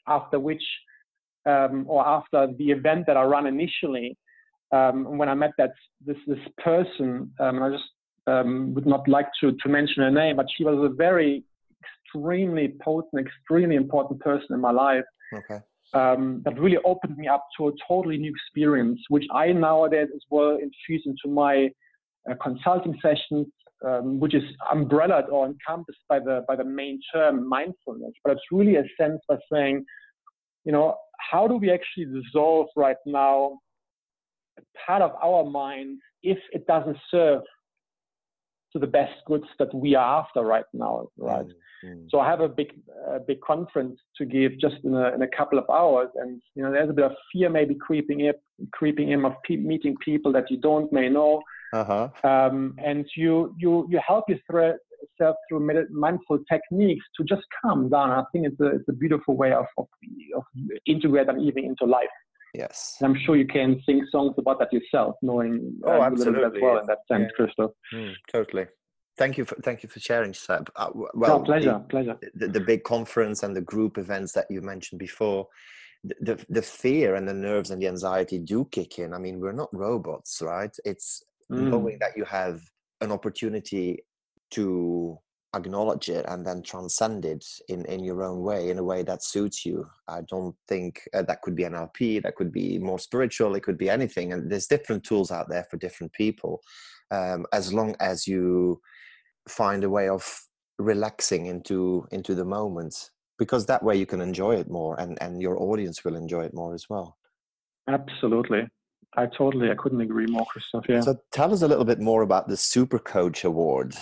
After 0.07 0.39
which, 0.39 0.63
um, 1.47 1.85
or 1.87 2.05
after 2.05 2.47
the 2.57 2.71
event 2.71 3.07
that 3.07 3.17
I 3.17 3.23
ran 3.23 3.47
initially, 3.47 4.15
um, 4.71 5.17
when 5.17 5.29
I 5.29 5.33
met 5.33 5.51
that 5.57 5.71
this 6.05 6.17
this 6.27 6.39
person, 6.63 7.31
um, 7.39 7.63
I 7.63 7.69
just 7.71 7.89
um, 8.27 8.73
would 8.73 8.85
not 8.85 9.07
like 9.07 9.27
to 9.41 9.51
to 9.51 9.69
mention 9.69 10.03
her 10.03 10.11
name, 10.11 10.35
but 10.35 10.47
she 10.55 10.63
was 10.63 10.77
a 10.91 10.93
very 10.93 11.43
extremely 12.15 12.73
potent, 12.81 13.27
extremely 13.27 13.75
important 13.75 14.19
person 14.19 14.47
in 14.51 14.61
my 14.61 14.71
life. 14.71 15.03
Okay. 15.33 15.59
Um, 15.93 16.41
that 16.45 16.59
really 16.59 16.77
opened 16.83 17.17
me 17.17 17.27
up 17.27 17.45
to 17.57 17.67
a 17.67 17.71
totally 17.87 18.17
new 18.17 18.31
experience, 18.31 18.99
which 19.09 19.25
I 19.33 19.51
nowadays 19.51 20.07
as 20.13 20.21
well 20.29 20.57
infuse 20.57 21.03
into 21.05 21.33
my 21.33 21.69
uh, 22.29 22.33
consulting 22.41 22.97
sessions, 23.01 23.47
um, 23.85 24.19
which 24.19 24.33
is 24.33 24.43
umbrellaed 24.71 25.29
or 25.29 25.45
encompassed 25.45 25.99
by 26.09 26.19
the 26.19 26.43
by 26.47 26.55
the 26.55 26.63
main 26.63 26.99
term 27.13 27.47
mindfulness. 27.47 28.13
But 28.23 28.33
it's 28.33 28.41
really 28.51 28.75
a 28.75 28.83
sense 28.99 29.21
by 29.29 29.37
saying, 29.51 29.85
you 30.65 30.71
know, 30.71 30.95
how 31.31 31.47
do 31.47 31.55
we 31.55 31.71
actually 31.71 32.05
dissolve 32.05 32.67
right 32.75 32.97
now 33.05 33.59
a 34.57 34.61
part 34.85 35.01
of 35.01 35.11
our 35.23 35.49
mind 35.49 35.99
if 36.23 36.39
it 36.51 36.65
doesn't 36.65 36.97
serve 37.11 37.41
to 38.75 38.79
the 38.79 38.87
best 38.87 39.13
goods 39.25 39.45
that 39.57 39.73
we 39.73 39.95
are 39.95 40.19
after 40.19 40.41
right 40.41 40.65
now, 40.73 41.07
right? 41.17 41.45
Mm-hmm. 41.45 42.07
So 42.09 42.19
I 42.19 42.29
have 42.29 42.41
a 42.41 42.49
big, 42.49 42.73
uh, 43.09 43.19
big 43.25 43.39
conference 43.39 43.97
to 44.17 44.25
give 44.25 44.59
just 44.59 44.75
in 44.83 44.93
a, 44.93 45.13
in 45.13 45.21
a 45.21 45.27
couple 45.27 45.57
of 45.57 45.63
hours, 45.69 46.09
and 46.15 46.41
you 46.55 46.63
know 46.63 46.71
there's 46.71 46.89
a 46.89 46.93
bit 46.93 47.05
of 47.05 47.13
fear 47.31 47.49
maybe 47.49 47.73
creeping 47.73 48.19
in, 48.19 48.33
creeping 48.73 49.11
in 49.11 49.23
of 49.23 49.33
pe- 49.47 49.55
meeting 49.55 49.95
people 50.03 50.33
that 50.33 50.51
you 50.51 50.57
don't 50.57 50.91
may 50.91 51.07
know, 51.07 51.41
uh-huh. 51.71 52.09
um, 52.25 52.75
and 52.83 53.05
you 53.15 53.55
you 53.57 53.87
you 53.89 53.99
help 54.05 54.25
yourself 54.27 55.35
through 55.47 55.61
med- 55.61 55.89
mindful 55.89 56.39
techniques 56.51 57.05
to 57.15 57.23
just 57.23 57.43
calm 57.61 57.87
down. 57.89 58.09
I 58.09 58.23
think 58.33 58.47
it's 58.47 58.59
a 58.59 58.75
it's 58.75 58.89
a 58.89 58.93
beautiful 58.93 59.37
way 59.37 59.53
of 59.53 59.67
of, 59.77 59.87
of 60.35 60.43
integrating 60.85 61.39
even 61.39 61.63
into 61.63 61.85
life. 61.85 62.09
Yes. 62.57 62.95
I'm 63.01 63.15
sure 63.25 63.35
you 63.35 63.47
can 63.47 63.81
sing 63.85 64.05
songs 64.11 64.35
about 64.37 64.59
that 64.59 64.71
yourself, 64.71 65.15
knowing 65.21 65.77
oh, 65.83 66.01
absolutely. 66.01 66.43
as 66.45 66.51
well 66.61 66.79
in 66.79 66.85
that 66.87 66.99
sense, 67.07 67.23
yeah. 67.23 67.35
Christoph. 67.35 67.71
Mm, 67.93 68.13
totally. 68.31 68.65
Thank 69.17 69.37
you 69.37 69.45
for 69.45 69.55
thank 69.55 69.81
you 69.81 69.89
for 69.89 69.99
sharing, 69.99 70.33
Seb. 70.33 70.69
Uh, 70.75 70.89
well, 70.93 71.39
no, 71.39 71.39
pleasure, 71.39 71.73
the, 71.73 71.79
pleasure. 71.79 72.17
The, 72.33 72.47
the, 72.49 72.59
big 72.59 72.83
conference 72.83 73.43
and 73.43 73.55
the 73.55 73.61
group 73.61 73.97
events 73.97 74.33
that 74.33 74.45
you 74.49 74.61
mentioned 74.61 74.99
before, 74.99 75.47
the, 76.03 76.15
the, 76.19 76.45
the 76.49 76.61
fear 76.61 77.15
and 77.15 77.27
the 77.27 77.33
nerves 77.33 77.71
and 77.71 77.81
the 77.81 77.87
anxiety 77.87 78.39
do 78.39 78.67
kick 78.71 78.99
in. 78.99 79.13
I 79.13 79.17
mean, 79.19 79.39
we're 79.39 79.53
not 79.53 79.69
robots, 79.71 80.41
right? 80.41 80.75
It's 80.83 81.23
mm. 81.49 81.69
knowing 81.69 81.97
that 81.99 82.17
you 82.17 82.25
have 82.25 82.61
an 82.99 83.13
opportunity 83.13 84.03
to 84.51 85.17
acknowledge 85.55 86.09
it 86.09 86.25
and 86.27 86.45
then 86.45 86.61
transcend 86.61 87.25
it 87.25 87.45
in, 87.69 87.85
in 87.85 88.03
your 88.03 88.23
own 88.23 88.41
way, 88.41 88.69
in 88.69 88.77
a 88.77 88.83
way 88.83 89.03
that 89.03 89.23
suits 89.23 89.65
you. 89.65 89.87
I 90.07 90.21
don't 90.29 90.55
think 90.67 91.01
uh, 91.13 91.23
that 91.23 91.41
could 91.41 91.55
be 91.55 91.63
NLP, 91.63 92.23
that 92.23 92.35
could 92.35 92.51
be 92.51 92.77
more 92.77 92.99
spiritual, 92.99 93.55
it 93.55 93.63
could 93.63 93.77
be 93.77 93.89
anything. 93.89 94.33
And 94.33 94.51
there's 94.51 94.67
different 94.67 95.03
tools 95.03 95.31
out 95.31 95.49
there 95.49 95.65
for 95.69 95.77
different 95.77 96.13
people. 96.13 96.61
Um, 97.11 97.45
as 97.53 97.71
long 97.71 97.95
as 97.99 98.27
you 98.27 98.81
find 99.47 99.83
a 99.83 99.89
way 99.89 100.09
of 100.09 100.41
relaxing 100.79 101.45
into 101.45 102.05
into 102.11 102.35
the 102.35 102.43
moment 102.43 103.11
because 103.37 103.65
that 103.65 103.83
way 103.83 103.95
you 103.95 104.05
can 104.05 104.21
enjoy 104.21 104.55
it 104.55 104.69
more 104.69 104.99
and 104.99 105.17
and 105.21 105.41
your 105.41 105.61
audience 105.61 106.03
will 106.03 106.15
enjoy 106.15 106.43
it 106.43 106.53
more 106.53 106.73
as 106.73 106.89
well 106.89 107.15
absolutely 107.87 108.67
i 109.15 109.25
totally 109.25 109.71
i 109.71 109.75
couldn't 109.75 110.01
agree 110.01 110.25
more 110.25 110.45
christoph 110.47 110.83
yeah 110.89 110.99
so 110.99 111.15
tell 111.31 111.53
us 111.53 111.61
a 111.61 111.67
little 111.67 111.85
bit 111.85 111.99
more 111.99 112.23
about 112.23 112.47
the 112.47 112.57
super 112.57 112.99
coach 112.99 113.45
award 113.45 113.95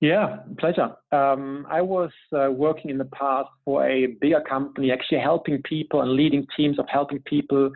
yeah 0.00 0.38
pleasure 0.58 0.90
um, 1.12 1.66
i 1.70 1.80
was 1.80 2.10
uh, 2.36 2.50
working 2.50 2.90
in 2.90 2.98
the 2.98 3.04
past 3.06 3.48
for 3.64 3.86
a 3.86 4.06
bigger 4.20 4.40
company 4.48 4.92
actually 4.92 5.18
helping 5.18 5.60
people 5.62 6.02
and 6.02 6.12
leading 6.12 6.46
teams 6.56 6.78
of 6.78 6.86
helping 6.88 7.18
people 7.20 7.70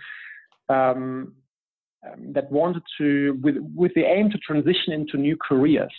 um, 0.68 1.34
um, 2.04 2.32
that 2.32 2.50
wanted 2.50 2.82
to 2.98 3.38
with 3.42 3.56
with 3.74 3.92
the 3.94 4.02
aim 4.02 4.30
to 4.30 4.38
transition 4.38 4.92
into 4.92 5.16
new 5.16 5.36
careers 5.48 5.92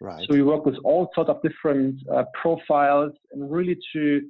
Right. 0.00 0.24
So 0.28 0.34
we 0.34 0.42
work 0.42 0.64
with 0.64 0.76
all 0.84 1.10
sorts 1.14 1.30
of 1.30 1.42
different 1.42 2.00
uh, 2.12 2.24
profiles 2.40 3.12
and 3.32 3.50
really 3.50 3.76
to 3.92 4.20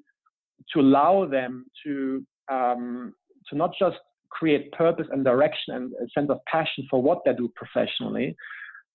to 0.72 0.80
allow 0.80 1.26
them 1.26 1.66
to 1.84 2.24
um, 2.50 3.12
to 3.48 3.56
not 3.56 3.72
just 3.78 3.96
create 4.30 4.72
purpose 4.72 5.06
and 5.10 5.24
direction 5.24 5.74
and 5.74 5.92
a 5.94 6.08
sense 6.18 6.30
of 6.30 6.38
passion 6.50 6.86
for 6.90 7.02
what 7.02 7.20
they 7.24 7.32
do 7.34 7.50
professionally, 7.54 8.34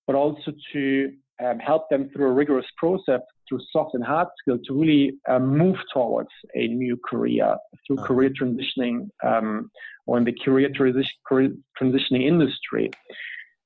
but 0.08 0.16
also 0.16 0.52
to 0.74 1.12
um, 1.44 1.60
help 1.60 1.90
them 1.90 2.10
through 2.14 2.28
a 2.28 2.32
rigorous 2.32 2.66
process 2.78 3.22
through 3.48 3.60
soft 3.72 3.94
and 3.94 4.04
hard 4.04 4.28
skills 4.40 4.62
to 4.68 4.80
really 4.80 5.18
um, 5.30 5.58
move 5.58 5.78
towards 5.94 6.30
a 6.56 6.68
new 6.68 6.98
career 7.10 7.56
through 7.86 7.98
uh-huh. 7.98 8.08
career 8.08 8.30
transitioning 8.30 9.10
um, 9.24 9.70
or 10.06 10.18
in 10.18 10.24
the 10.24 10.34
career, 10.44 10.70
transi- 10.70 11.06
career 11.28 11.52
transitioning 11.82 12.28
industry. 12.28 12.92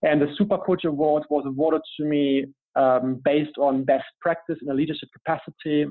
And 0.03 0.21
the 0.21 0.33
Super 0.37 0.57
Coach 0.57 0.85
Award 0.85 1.23
was 1.29 1.43
awarded 1.45 1.81
to 1.97 2.05
me 2.05 2.45
um, 2.75 3.21
based 3.23 3.57
on 3.57 3.83
best 3.83 4.05
practice 4.21 4.57
in 4.61 4.69
a 4.69 4.73
leadership 4.73 5.09
capacity. 5.11 5.87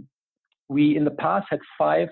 We 0.68 0.96
in 0.96 1.04
the 1.04 1.10
past 1.10 1.46
had 1.50 1.60
five 1.76 2.08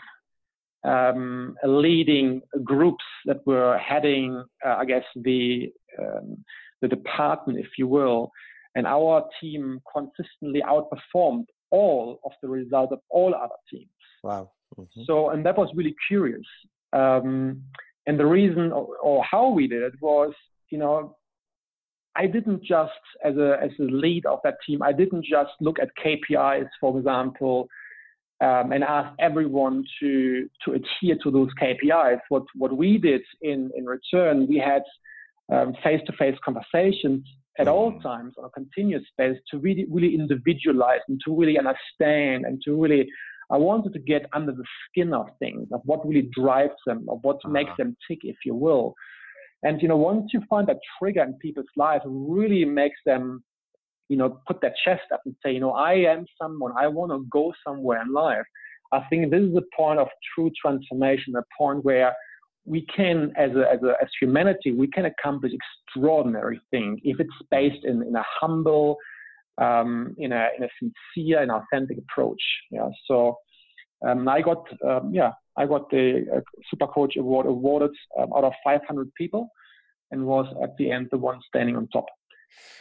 um, 0.84 1.56
leading 1.64 2.42
groups 2.62 3.04
that 3.26 3.46
were 3.46 3.78
heading, 3.78 4.44
uh, 4.64 4.74
I 4.74 4.84
guess, 4.84 5.04
the 5.16 5.72
um, 5.98 6.44
the 6.82 6.88
department, 6.88 7.58
if 7.58 7.78
you 7.78 7.86
will, 7.86 8.30
and 8.74 8.86
our 8.86 9.24
team 9.40 9.80
consistently 9.92 10.62
outperformed 10.62 11.46
all 11.70 12.20
of 12.24 12.32
the 12.42 12.48
results 12.48 12.92
of 12.92 13.00
all 13.10 13.34
other 13.34 13.54
teams. 13.70 13.88
Wow! 14.22 14.50
Mm-hmm. 14.78 15.02
So, 15.06 15.30
and 15.30 15.44
that 15.46 15.56
was 15.56 15.70
really 15.74 15.94
curious. 16.08 16.46
Um, 16.92 17.62
and 18.06 18.18
the 18.18 18.26
reason 18.26 18.72
or, 18.72 18.96
or 19.02 19.24
how 19.24 19.48
we 19.48 19.66
did 19.66 19.82
it 19.82 19.94
was, 20.00 20.32
you 20.70 20.78
know, 20.78 21.16
I 22.16 22.26
didn't 22.26 22.62
just, 22.62 22.92
as 23.24 23.36
a, 23.36 23.58
as 23.60 23.70
a 23.80 23.82
lead 23.82 24.24
of 24.26 24.38
that 24.44 24.56
team, 24.66 24.82
I 24.82 24.92
didn't 24.92 25.24
just 25.24 25.50
look 25.60 25.78
at 25.80 25.88
KPIs, 26.04 26.68
for 26.80 26.96
example, 26.96 27.68
um, 28.40 28.72
and 28.72 28.84
ask 28.84 29.14
everyone 29.18 29.84
to, 30.00 30.48
to 30.64 30.72
adhere 30.72 31.16
to 31.22 31.30
those 31.30 31.48
KPIs. 31.60 32.20
What, 32.28 32.44
what 32.54 32.76
we 32.76 32.98
did 32.98 33.22
in, 33.42 33.70
in 33.76 33.84
return, 33.84 34.46
we 34.48 34.58
had 34.58 34.82
face 35.82 36.00
to 36.06 36.12
face 36.18 36.36
conversations 36.44 37.26
at 37.58 37.68
all 37.68 37.92
mm. 37.92 38.02
times 38.02 38.34
on 38.38 38.44
a 38.44 38.50
continuous 38.50 39.04
basis 39.16 39.42
to 39.50 39.58
really, 39.58 39.86
really 39.90 40.14
individualize 40.14 41.00
and 41.08 41.20
to 41.24 41.36
really 41.36 41.58
understand 41.58 42.44
and 42.44 42.60
to 42.64 42.80
really, 42.80 43.08
I 43.50 43.58
wanted 43.58 43.92
to 43.92 43.98
get 43.98 44.26
under 44.32 44.52
the 44.52 44.64
skin 44.88 45.12
of 45.14 45.26
things, 45.38 45.68
of 45.72 45.80
what 45.84 46.06
really 46.06 46.28
drives 46.36 46.74
them, 46.86 47.06
of 47.08 47.18
what 47.22 47.36
uh-huh. 47.36 47.50
makes 47.50 47.72
them 47.78 47.96
tick, 48.08 48.20
if 48.22 48.36
you 48.44 48.54
will. 48.54 48.94
And 49.62 49.80
you 49.80 49.88
know, 49.88 49.96
once 49.96 50.32
you 50.32 50.42
find 50.48 50.66
that 50.68 50.78
trigger 50.98 51.22
in 51.22 51.34
people's 51.34 51.66
lives, 51.76 52.04
it 52.04 52.10
really 52.10 52.64
makes 52.64 52.98
them, 53.06 53.42
you 54.08 54.16
know, 54.16 54.40
put 54.46 54.60
their 54.60 54.74
chest 54.84 55.04
up 55.12 55.22
and 55.24 55.34
say, 55.44 55.52
you 55.52 55.60
know, 55.60 55.72
I 55.72 55.94
am 55.94 56.26
someone. 56.40 56.72
I 56.78 56.88
want 56.88 57.12
to 57.12 57.26
go 57.30 57.52
somewhere 57.66 58.02
in 58.02 58.12
life. 58.12 58.44
I 58.92 59.00
think 59.08 59.30
this 59.30 59.42
is 59.42 59.56
a 59.56 59.62
point 59.76 59.98
of 59.98 60.08
true 60.34 60.50
transformation, 60.60 61.34
a 61.36 61.42
point 61.56 61.84
where 61.84 62.14
we 62.66 62.86
can, 62.94 63.32
as 63.36 63.50
a, 63.52 63.70
as 63.70 63.82
a, 63.82 63.94
as 64.02 64.08
humanity, 64.20 64.72
we 64.72 64.86
can 64.88 65.04
accomplish 65.06 65.52
extraordinary 65.52 66.60
things 66.70 66.98
if 67.04 67.20
it's 67.20 67.30
based 67.50 67.84
in, 67.84 68.02
in 68.02 68.16
a 68.16 68.24
humble, 68.40 68.96
um, 69.58 70.14
in 70.18 70.32
a 70.32 70.48
in 70.56 70.64
a 70.64 70.68
sincere 70.80 71.42
and 71.42 71.50
authentic 71.50 71.98
approach. 71.98 72.42
Yeah. 72.70 72.88
So 73.06 73.38
um, 74.06 74.26
I 74.28 74.40
got 74.40 74.64
um, 74.84 75.12
yeah 75.12 75.32
I 75.56 75.66
got 75.66 75.90
the 75.90 76.26
uh, 76.34 76.40
Super 76.70 76.86
Coach 76.86 77.16
Award 77.16 77.46
awarded 77.46 77.92
um, 78.18 78.32
out 78.36 78.44
of 78.44 78.52
500 78.64 79.12
people, 79.14 79.48
and 80.10 80.26
was 80.26 80.46
at 80.62 80.76
the 80.78 80.90
end 80.90 81.08
the 81.10 81.18
one 81.18 81.40
standing 81.48 81.76
on 81.76 81.88
top. 81.88 82.06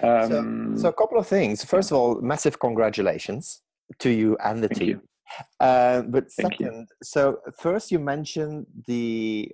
Um, 0.02 0.76
so, 0.76 0.82
so, 0.84 0.90
a 0.90 0.94
couple 0.94 1.18
of 1.18 1.28
things. 1.28 1.64
First 1.64 1.92
of 1.92 1.98
all, 1.98 2.22
massive 2.22 2.60
congratulations 2.60 3.62
to 4.00 4.10
you 4.10 4.38
and 4.44 4.64
the 4.64 4.70
team. 4.70 4.88
You. 4.88 5.02
Uh, 5.60 6.02
but 6.04 6.32
thank 6.32 6.54
second, 6.54 6.82
you. 6.82 6.86
so 7.04 7.40
first 7.60 7.92
you 7.92 7.98
mentioned 7.98 8.68
the, 8.86 9.52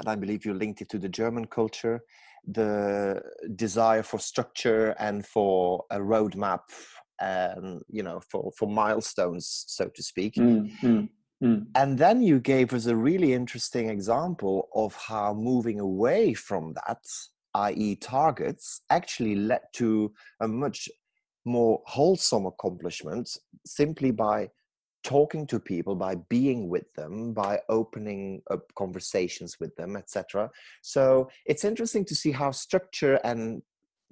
and 0.00 0.08
I 0.08 0.16
believe 0.16 0.44
you 0.44 0.54
linked 0.54 0.80
it 0.80 0.88
to 0.90 0.98
the 0.98 1.08
German 1.08 1.46
culture, 1.46 2.00
the 2.46 3.22
desire 3.54 4.02
for 4.02 4.18
structure 4.18 4.94
and 4.98 5.24
for 5.26 5.84
a 5.90 5.98
roadmap 5.98 6.60
and 7.20 7.82
you 7.88 8.02
know 8.02 8.20
for 8.30 8.50
for 8.56 8.66
milestones 8.66 9.64
so 9.68 9.86
to 9.94 10.02
speak 10.02 10.36
mm, 10.36 10.70
mm. 11.42 11.66
and 11.74 11.98
then 11.98 12.22
you 12.22 12.40
gave 12.40 12.72
us 12.72 12.86
a 12.86 12.96
really 12.96 13.34
interesting 13.34 13.90
example 13.90 14.68
of 14.74 14.94
how 14.94 15.34
moving 15.34 15.80
away 15.80 16.32
from 16.32 16.72
that 16.72 17.04
i.e 17.54 17.94
targets 17.96 18.80
actually 18.88 19.34
led 19.34 19.60
to 19.74 20.10
a 20.40 20.48
much 20.48 20.88
more 21.44 21.82
wholesome 21.84 22.46
accomplishment 22.46 23.28
simply 23.66 24.10
by 24.10 24.48
talking 25.02 25.46
to 25.46 25.58
people 25.58 25.94
by 25.94 26.14
being 26.28 26.68
with 26.68 26.92
them 26.94 27.32
by 27.32 27.58
opening 27.68 28.42
up 28.50 28.62
conversations 28.74 29.56
with 29.58 29.74
them 29.76 29.96
etc 29.96 30.48
so 30.82 31.28
it's 31.46 31.64
interesting 31.64 32.04
to 32.04 32.14
see 32.14 32.30
how 32.30 32.50
structure 32.50 33.18
and 33.24 33.62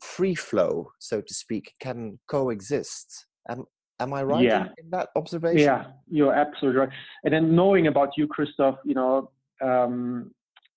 free 0.03 0.35
flow, 0.35 0.93
so 0.99 1.21
to 1.21 1.35
speak, 1.35 1.75
can 1.81 2.19
coexist. 2.29 3.27
Am, 3.49 3.65
am 4.01 4.13
I 4.13 4.23
right 4.23 4.45
yeah. 4.45 4.63
in, 4.63 4.85
in, 4.85 4.91
that 4.91 5.09
observation? 5.17 5.59
Yeah, 5.59 5.87
you're 6.09 6.35
absolutely 6.35 6.81
right. 6.81 6.91
And 7.25 7.33
then 7.33 7.55
knowing 7.55 7.87
about 7.87 8.11
you, 8.17 8.27
Christoph, 8.27 8.77
you 8.85 8.95
know, 8.95 9.31
um, 9.63 10.31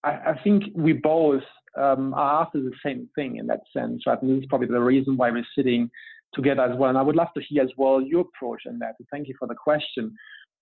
I, 0.03 0.11
I, 0.11 0.39
think 0.43 0.63
we 0.73 0.93
both 0.93 1.43
um, 1.77 2.13
are 2.15 2.41
after 2.41 2.59
the 2.59 2.71
same 2.83 3.07
thing 3.13 3.37
in 3.37 3.45
that 3.47 3.61
sense, 3.75 4.03
right? 4.07 4.19
And 4.21 4.31
this 4.31 4.43
is 4.43 4.47
probably 4.49 4.67
the 4.67 4.79
reason 4.79 5.17
why 5.17 5.29
we're 5.29 5.45
sitting 5.55 5.89
together 6.33 6.63
as 6.63 6.77
well. 6.77 6.89
And 6.89 6.97
I 6.97 7.01
would 7.01 7.15
love 7.15 7.33
to 7.35 7.41
hear 7.47 7.63
as 7.63 7.71
well 7.77 8.01
your 8.01 8.21
approach 8.21 8.63
on 8.67 8.79
that. 8.79 8.95
Thank 9.11 9.27
you 9.27 9.35
for 9.37 9.47
the 9.47 9.55
question. 9.55 10.13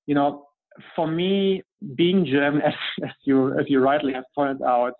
You 0.05 0.15
know, 0.15 0.45
for 0.95 1.07
me, 1.07 1.63
being 1.95 2.25
German, 2.25 2.61
as, 2.65 2.73
as 3.03 3.11
you 3.25 3.57
as 3.59 3.65
you 3.67 3.79
rightly 3.79 4.13
have 4.13 4.25
pointed 4.35 4.61
out, 4.61 4.93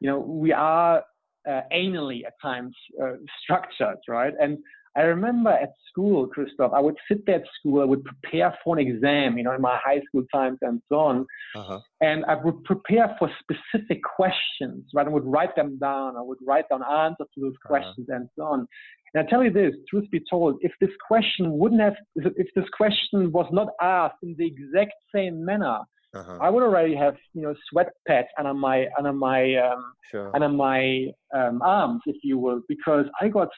you 0.00 0.08
know, 0.08 0.18
we 0.18 0.52
are 0.52 1.02
uh, 1.48 1.60
anally 1.72 2.24
at 2.26 2.34
times 2.40 2.74
uh, 3.02 3.14
structured, 3.42 3.98
right? 4.08 4.34
And 4.40 4.58
I 4.98 5.02
remember 5.02 5.50
at 5.50 5.74
school, 5.88 6.26
Christoph, 6.26 6.72
I 6.74 6.80
would 6.80 6.96
sit 7.06 7.24
there 7.24 7.36
at 7.36 7.44
school, 7.58 7.80
I 7.80 7.84
would 7.84 8.04
prepare 8.04 8.52
for 8.64 8.76
an 8.76 8.84
exam, 8.84 9.38
you 9.38 9.44
know, 9.44 9.54
in 9.54 9.60
my 9.60 9.78
high 9.82 10.00
school 10.08 10.24
times 10.34 10.58
and 10.60 10.82
so 10.88 10.96
on. 10.96 11.26
Uh-huh. 11.54 11.78
And 12.00 12.24
I 12.24 12.34
would 12.34 12.64
prepare 12.64 13.14
for 13.16 13.30
specific 13.40 14.02
questions, 14.02 14.84
right? 14.92 15.06
I 15.06 15.10
would 15.10 15.24
write 15.24 15.54
them 15.54 15.78
down. 15.78 16.16
I 16.16 16.22
would 16.22 16.38
write 16.44 16.68
down 16.68 16.82
answers 16.82 17.28
to 17.34 17.40
those 17.40 17.52
uh-huh. 17.52 17.68
questions 17.68 18.06
and 18.08 18.28
so 18.36 18.42
on. 18.42 18.66
And 19.14 19.24
I 19.24 19.30
tell 19.30 19.44
you 19.44 19.52
this, 19.52 19.72
truth 19.88 20.10
be 20.10 20.20
told, 20.28 20.56
if 20.62 20.72
this 20.80 20.90
question 21.06 21.52
wouldn't 21.52 21.80
have, 21.80 21.94
if 22.16 22.48
this 22.56 22.68
question 22.76 23.30
was 23.30 23.46
not 23.52 23.68
asked 23.80 24.18
in 24.24 24.34
the 24.36 24.46
exact 24.46 24.94
same 25.14 25.44
manner, 25.44 25.78
uh-huh. 26.14 26.38
I 26.40 26.50
would 26.50 26.62
already 26.62 26.96
have 26.96 27.16
you 27.34 27.42
know 27.42 27.54
sweat 27.70 27.88
pads 28.06 28.28
under 28.38 28.54
my 28.54 28.86
under 28.96 29.12
my 29.12 29.54
um, 29.56 29.92
sure. 30.10 30.30
under 30.34 30.48
my 30.48 31.06
um, 31.34 31.60
arms, 31.62 32.00
if 32.06 32.16
you 32.22 32.38
will, 32.38 32.62
because 32.66 33.04
I 33.20 33.28
got 33.28 33.48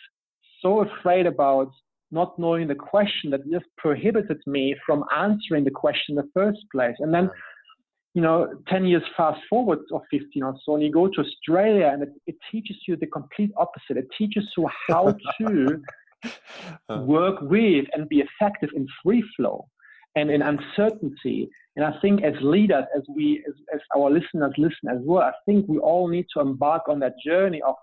so 0.63 0.81
afraid 0.81 1.27
about 1.27 1.71
not 2.11 2.39
knowing 2.39 2.69
the 2.69 2.75
question 2.75 3.31
that 3.31 3.49
just 3.51 3.67
prohibited 3.79 4.39
me 4.47 4.75
from 4.85 5.05
answering 5.17 5.65
the 5.65 5.71
question 5.71 6.11
in 6.11 6.17
the 6.17 6.31
first 6.35 6.59
place. 6.73 6.97
And 6.99 7.15
then, 7.15 7.31
you 8.15 8.23
know, 8.23 8.53
10 8.69 8.85
years 8.87 9.03
fast 9.17 9.41
forward 9.49 9.79
or 9.93 10.03
15 10.11 10.43
or 10.43 10.55
so, 10.65 10.75
and 10.75 10.83
you 10.83 10.91
go 10.91 11.07
to 11.07 11.21
Australia 11.21 11.91
and 11.93 12.03
it, 12.03 12.11
it 12.27 12.37
teaches 12.51 12.77
you 12.89 12.97
the 12.97 13.07
complete 13.07 13.53
opposite. 13.57 13.97
It 13.97 14.09
teaches 14.19 14.45
you 14.57 14.69
how 14.89 15.15
to 15.41 15.83
uh. 16.89 17.03
work 17.07 17.41
with 17.43 17.87
and 17.93 18.09
be 18.09 18.23
effective 18.23 18.71
in 18.75 18.87
free 19.03 19.25
flow 19.37 19.69
and 20.17 20.31
in 20.31 20.43
uncertainty. 20.43 21.49
And 21.77 21.85
I 21.85 21.93
think 22.01 22.25
as 22.25 22.35
leaders, 22.41 22.85
as 22.97 23.03
we, 23.15 23.45
as, 23.49 23.55
as 23.73 23.81
our 23.97 24.11
listeners 24.11 24.53
listen 24.59 24.89
as 24.91 24.99
well, 25.03 25.23
I 25.23 25.33
think 25.47 25.69
we 25.69 25.79
all 25.79 26.09
need 26.09 26.27
to 26.35 26.41
embark 26.41 26.89
on 26.89 26.99
that 26.99 27.15
journey 27.25 27.63
of 27.63 27.77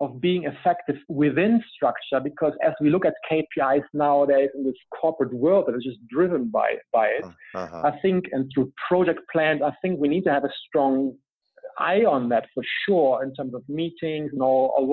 of 0.00 0.20
being 0.20 0.44
effective 0.44 0.96
within 1.08 1.62
structure 1.74 2.20
because 2.22 2.54
as 2.64 2.72
we 2.80 2.88
look 2.88 3.04
at 3.04 3.14
KPIs 3.30 3.82
nowadays 3.92 4.48
in 4.54 4.64
this 4.64 4.74
corporate 4.98 5.32
world 5.32 5.66
that 5.66 5.76
is 5.76 5.84
just 5.84 5.98
driven 6.08 6.48
by 6.48 6.76
by 6.92 7.06
it, 7.08 7.24
uh-huh. 7.54 7.82
I 7.84 8.00
think 8.00 8.24
and 8.32 8.50
through 8.52 8.72
project 8.88 9.20
plans, 9.30 9.60
I 9.62 9.72
think 9.82 10.00
we 10.00 10.08
need 10.08 10.24
to 10.24 10.32
have 10.32 10.44
a 10.44 10.52
strong 10.66 11.14
eye 11.78 12.04
on 12.04 12.28
that 12.30 12.46
for 12.54 12.62
sure 12.86 13.22
in 13.22 13.34
terms 13.34 13.54
of 13.54 13.62
meetings 13.68 14.30
and 14.32 14.42
all, 14.42 14.74
all 14.76 14.86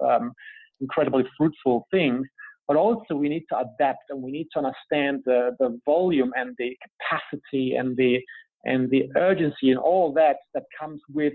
those 0.00 0.08
um, 0.08 0.32
incredibly 0.80 1.24
fruitful 1.36 1.86
things. 1.90 2.26
But 2.66 2.78
also 2.78 3.14
we 3.14 3.28
need 3.28 3.44
to 3.50 3.58
adapt 3.58 4.04
and 4.08 4.22
we 4.22 4.30
need 4.32 4.48
to 4.54 4.60
understand 4.60 5.22
the, 5.26 5.54
the 5.58 5.78
volume 5.84 6.32
and 6.34 6.54
the 6.58 6.76
capacity 6.86 7.74
and 7.74 7.94
the 7.96 8.20
and 8.66 8.88
the 8.88 9.10
urgency 9.16 9.70
and 9.70 9.78
all 9.78 10.10
that 10.14 10.36
that 10.54 10.62
comes 10.80 11.02
with 11.12 11.34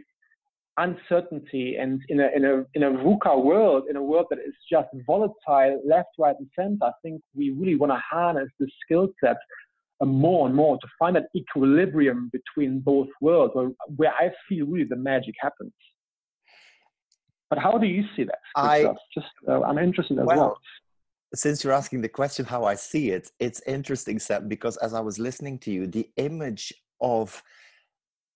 uncertainty 0.78 1.76
and 1.76 2.02
in 2.10 2.20
a 2.20 2.30
in 2.36 2.46
a 2.46 2.66
in 2.74 2.84
a 2.84 2.92
VUCA 2.92 3.44
world, 3.44 3.84
in 3.90 3.96
a 3.96 4.04
world 4.04 4.28
that 4.30 4.40
is 4.40 4.54
just 4.72 4.88
volatile 5.06 5.82
left, 5.86 6.10
right, 6.18 6.36
and 6.38 6.48
center, 6.56 6.86
I 6.86 6.92
think 7.04 7.22
we 7.36 7.52
really 7.52 7.76
want 7.76 7.92
to 7.92 8.02
harness 8.10 8.50
the 8.60 8.68
skill 8.84 9.10
set 9.24 9.38
more 10.02 10.48
and 10.48 10.56
more 10.56 10.78
to 10.78 10.88
find 10.98 11.16
that 11.16 11.28
equilibrium 11.36 12.32
between 12.32 12.80
both 12.80 13.08
worlds, 13.20 13.54
where, 13.54 13.70
where 13.98 14.14
I 14.14 14.32
feel 14.48 14.66
really 14.66 14.86
the 14.86 14.96
magic 14.96 15.36
happens. 15.40 15.74
But 17.50 17.60
how 17.60 17.78
do 17.78 17.88
you 17.88 18.04
see 18.16 18.24
that? 18.24 18.40
I 18.56 18.94
just 19.14 19.28
uh, 19.48 19.62
I'm 19.64 19.78
interested 19.78 20.20
as 20.20 20.26
well, 20.26 20.38
well. 20.38 20.58
Since 21.34 21.64
you're 21.64 21.74
asking 21.74 22.02
the 22.02 22.10
question 22.10 22.46
how 22.46 22.64
I 22.64 22.76
see 22.76 23.10
it, 23.12 23.32
it's 23.40 23.62
interesting, 23.68 24.20
Seb, 24.20 24.48
because 24.48 24.78
as 24.78 24.94
I 24.94 25.00
was 25.00 25.20
listening 25.20 25.60
to 25.60 25.72
you, 25.72 25.88
the 25.88 26.10
image 26.18 26.74
of 27.02 27.42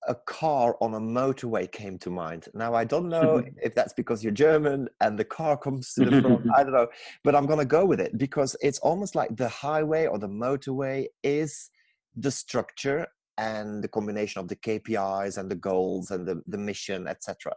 a 0.07 0.15
car 0.15 0.75
on 0.81 0.93
a 0.93 0.99
motorway 0.99 1.71
came 1.71 1.97
to 1.99 2.09
mind. 2.09 2.47
Now 2.53 2.73
I 2.73 2.83
don't 2.83 3.09
know 3.09 3.39
mm-hmm. 3.39 3.57
if 3.61 3.73
that's 3.75 3.93
because 3.93 4.23
you're 4.23 4.33
German 4.33 4.89
and 5.01 5.17
the 5.17 5.25
car 5.25 5.57
comes 5.57 5.93
to 5.93 6.05
the 6.05 6.21
front. 6.21 6.45
I 6.55 6.63
don't 6.63 6.73
know, 6.73 6.87
but 7.23 7.35
I'm 7.35 7.45
gonna 7.45 7.65
go 7.65 7.85
with 7.85 7.99
it 7.99 8.17
because 8.17 8.55
it's 8.61 8.79
almost 8.79 9.15
like 9.15 9.35
the 9.35 9.49
highway 9.49 10.07
or 10.07 10.19
the 10.19 10.27
motorway 10.27 11.07
is 11.23 11.69
the 12.15 12.31
structure 12.31 13.07
and 13.37 13.83
the 13.83 13.87
combination 13.87 14.39
of 14.39 14.47
the 14.47 14.55
KPIs 14.55 15.37
and 15.37 15.49
the 15.49 15.55
goals 15.55 16.11
and 16.11 16.27
the, 16.27 16.41
the 16.47 16.57
mission, 16.57 17.07
etc. 17.07 17.53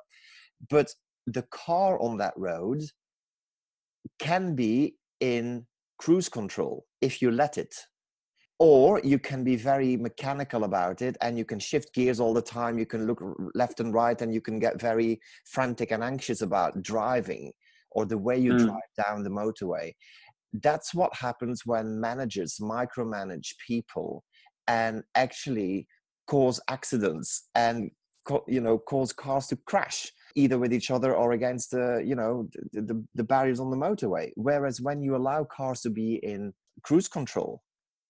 But 0.71 0.95
the 1.27 1.43
car 1.51 2.01
on 2.01 2.17
that 2.19 2.35
road 2.37 2.83
can 4.19 4.55
be 4.55 4.97
in 5.21 5.67
cruise 5.99 6.29
control 6.29 6.87
if 7.01 7.21
you 7.21 7.31
let 7.31 7.59
it 7.59 7.75
or 8.59 9.01
you 9.05 9.19
can 9.19 9.45
be 9.45 9.57
very 9.57 9.97
mechanical 9.97 10.65
about 10.65 11.03
it 11.03 11.17
and 11.21 11.37
you 11.37 11.45
can 11.45 11.59
shift 11.59 11.93
gears 11.93 12.21
all 12.21 12.33
the 12.33 12.41
time. 12.41 12.79
You 12.79 12.87
can 12.87 13.07
look 13.07 13.23
left 13.55 13.81
and 13.81 13.93
right 13.93 14.21
and 14.21 14.33
you 14.33 14.41
can 14.41 14.59
get 14.59 14.81
very 14.81 15.21
frantic 15.45 15.91
and 15.91 16.03
anxious 16.03 16.41
about 16.41 16.83
driving 16.83 17.53
or 17.91 18.07
the 18.07 18.17
way 18.17 18.39
you 18.39 18.53
mm. 18.53 18.59
drive 18.59 19.07
down 19.07 19.23
the 19.23 19.31
motorway. 19.31 19.93
That's 20.63 20.95
what 20.95 21.15
happens 21.15 21.63
when 21.67 22.01
managers 22.01 22.57
micromanage 22.61 23.55
people 23.67 24.25
and 24.69 25.03
actually 25.15 25.87
cause 26.27 26.59
accidents 26.69 27.49
and 27.55 27.91
you 28.49 28.61
know 28.61 28.77
cause 28.77 29.13
cars 29.13 29.47
to 29.47 29.57
crash 29.67 30.11
either 30.35 30.59
with 30.59 30.73
each 30.73 30.91
other 30.91 31.15
or 31.15 31.33
against 31.33 31.71
the 31.71 32.03
you 32.05 32.17
know 32.17 32.49
the, 32.73 32.83
the, 32.83 33.05
the 33.15 33.25
barriers 33.25 33.61
on 33.61 33.71
the 33.71 33.77
motorway. 33.77 34.31
Whereas 34.35 34.81
when 34.81 35.03
you 35.03 35.15
allow 35.15 35.45
cars 35.45 35.83
to 35.83 35.91
be 35.91 36.15
in 36.23 36.55
cruise 36.83 37.07
control 37.07 37.63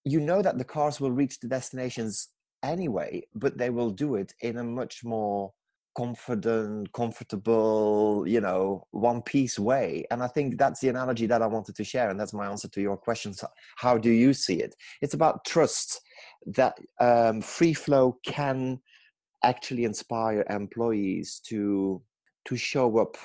you 0.07 0.21
know 0.21 0.41
that 0.41 0.57
the 0.57 0.65
cars 0.65 1.01
will 1.01 1.11
reach 1.11 1.41
the 1.41 1.49
destinations 1.49 2.29
anyway, 2.63 3.27
but 3.35 3.59
they 3.59 3.71
will 3.71 3.91
do 3.91 4.15
it 4.15 4.33
in 4.41 4.59
a 4.59 4.65
much 4.65 5.03
more 5.05 5.53
confident, 5.97 6.93
comfortable, 6.93 8.23
you 8.25 8.41
know, 8.41 8.87
one 8.93 9.21
piece 9.21 9.59
way. 9.59 10.07
And 10.13 10.23
I 10.23 10.29
think 10.29 10.59
that's 10.59 10.79
the 10.79 10.91
analogy 10.91 11.27
that 11.27 11.43
I 11.43 11.47
wanted 11.49 11.75
to 11.75 11.83
share. 11.85 12.09
And 12.09 12.21
that's 12.21 12.33
my 12.33 12.47
answer 12.47 12.69
to 12.69 12.81
your 12.81 12.97
question. 12.97 13.35
So 13.35 13.49
how 13.77 13.99
do 13.99 14.11
you 14.11 14.33
see 14.33 14.63
it? 14.63 14.77
It's 15.03 15.15
about 15.15 15.45
trust 15.45 16.01
that 16.55 16.79
um, 17.01 17.41
free 17.41 17.75
flow 17.75 18.19
can 18.25 18.81
actually 19.43 19.85
inspire 19.85 20.47
employees 20.49 21.41
to 21.49 22.01
to 22.47 22.57
show 22.57 22.99
up 22.99 23.17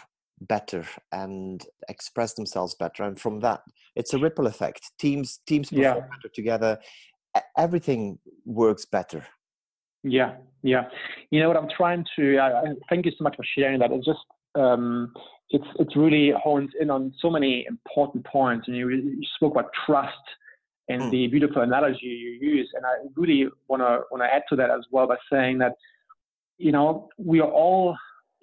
better 0.41 0.85
and 1.11 1.65
express 1.89 2.33
themselves 2.33 2.75
better 2.75 3.03
and 3.03 3.19
from 3.19 3.39
that 3.39 3.61
it's 3.95 4.13
a 4.13 4.17
ripple 4.17 4.47
effect. 4.47 4.91
Teams 4.99 5.39
teams 5.45 5.69
perform 5.69 5.83
yeah. 5.83 5.93
better 5.93 6.29
together. 6.33 6.79
Everything 7.57 8.19
works 8.45 8.85
better. 8.85 9.25
Yeah 10.03 10.35
yeah. 10.63 10.83
You 11.29 11.39
know 11.41 11.47
what 11.47 11.57
i'm 11.57 11.69
trying 11.75 12.05
to 12.15 12.37
uh, 12.37 12.61
thank 12.89 13.05
you 13.05 13.11
so 13.17 13.23
much 13.23 13.35
for 13.35 13.45
sharing 13.55 13.79
that. 13.79 13.91
It's 13.91 14.05
just 14.05 14.19
um, 14.55 15.13
it's 15.49 15.65
it's 15.79 15.95
really 15.95 16.33
honed 16.41 16.71
in 16.79 16.89
on 16.89 17.13
so 17.19 17.29
many 17.29 17.65
important 17.67 18.25
points 18.25 18.67
and 18.67 18.75
you, 18.75 18.89
you 18.89 19.21
spoke 19.35 19.53
about 19.53 19.69
trust 19.85 20.11
and 20.89 21.03
mm. 21.03 21.11
the 21.11 21.27
beautiful 21.27 21.61
analogy 21.61 22.05
you 22.05 22.31
use 22.41 22.69
and 22.73 22.85
i 22.85 22.93
really 23.15 23.47
want 23.67 23.81
to 23.81 24.01
want 24.11 24.21
to 24.21 24.33
add 24.33 24.43
to 24.49 24.55
that 24.55 24.69
as 24.69 24.85
well 24.91 25.07
by 25.07 25.15
saying 25.31 25.57
that 25.57 25.73
you 26.57 26.71
know 26.71 27.09
we 27.17 27.39
are 27.39 27.49
all 27.49 27.95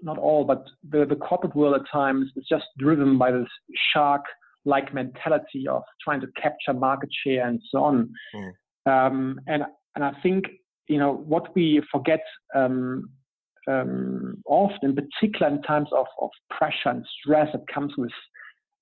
not 0.02 0.18
all, 0.18 0.44
but 0.44 0.64
the, 0.88 1.04
the 1.04 1.16
corporate 1.16 1.56
world 1.56 1.74
at 1.74 1.90
times 1.90 2.30
is 2.36 2.44
just 2.48 2.64
driven 2.78 3.18
by 3.18 3.30
this 3.32 3.48
shark 3.92 4.22
like 4.64 4.92
mentality 4.92 5.66
of 5.68 5.82
trying 6.02 6.20
to 6.20 6.26
capture 6.40 6.72
market 6.72 7.08
share 7.24 7.46
and 7.46 7.60
so 7.70 7.84
on. 7.84 8.10
Mm. 8.34 8.52
Um, 8.86 9.40
and, 9.46 9.64
and 9.94 10.04
I 10.04 10.12
think, 10.22 10.44
you 10.88 10.98
know, 10.98 11.12
what 11.12 11.54
we 11.54 11.82
forget 11.90 12.20
um, 12.54 13.08
um, 13.68 14.42
often, 14.46 14.90
in 14.90 14.94
particular 14.94 15.48
in 15.48 15.62
times 15.62 15.88
of, 15.92 16.06
of 16.20 16.30
pressure 16.50 16.90
and 16.90 17.04
stress 17.20 17.48
that 17.52 17.66
comes 17.72 17.92
with 17.96 18.10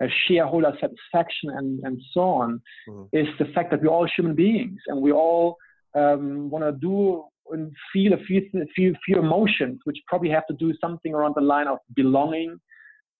uh, 0.02 0.06
shareholder 0.26 0.72
satisfaction 0.80 1.50
and, 1.50 1.80
and 1.84 2.00
so 2.12 2.20
on, 2.20 2.60
mm. 2.88 3.08
is 3.12 3.26
the 3.38 3.46
fact 3.54 3.70
that 3.70 3.82
we're 3.82 3.88
all 3.88 4.08
human 4.16 4.34
beings 4.34 4.80
and 4.88 5.00
we 5.00 5.12
all 5.12 5.56
um, 5.94 6.50
want 6.50 6.64
to 6.64 6.72
do 6.72 7.24
and 7.50 7.72
feel 7.92 8.12
a 8.12 8.18
few, 8.18 8.42
few, 8.74 8.94
few 9.04 9.18
emotions, 9.18 9.80
which 9.84 9.98
probably 10.06 10.30
have 10.30 10.46
to 10.46 10.54
do 10.54 10.72
something 10.80 11.14
around 11.14 11.34
the 11.36 11.42
line 11.42 11.66
of 11.66 11.78
belonging, 11.94 12.58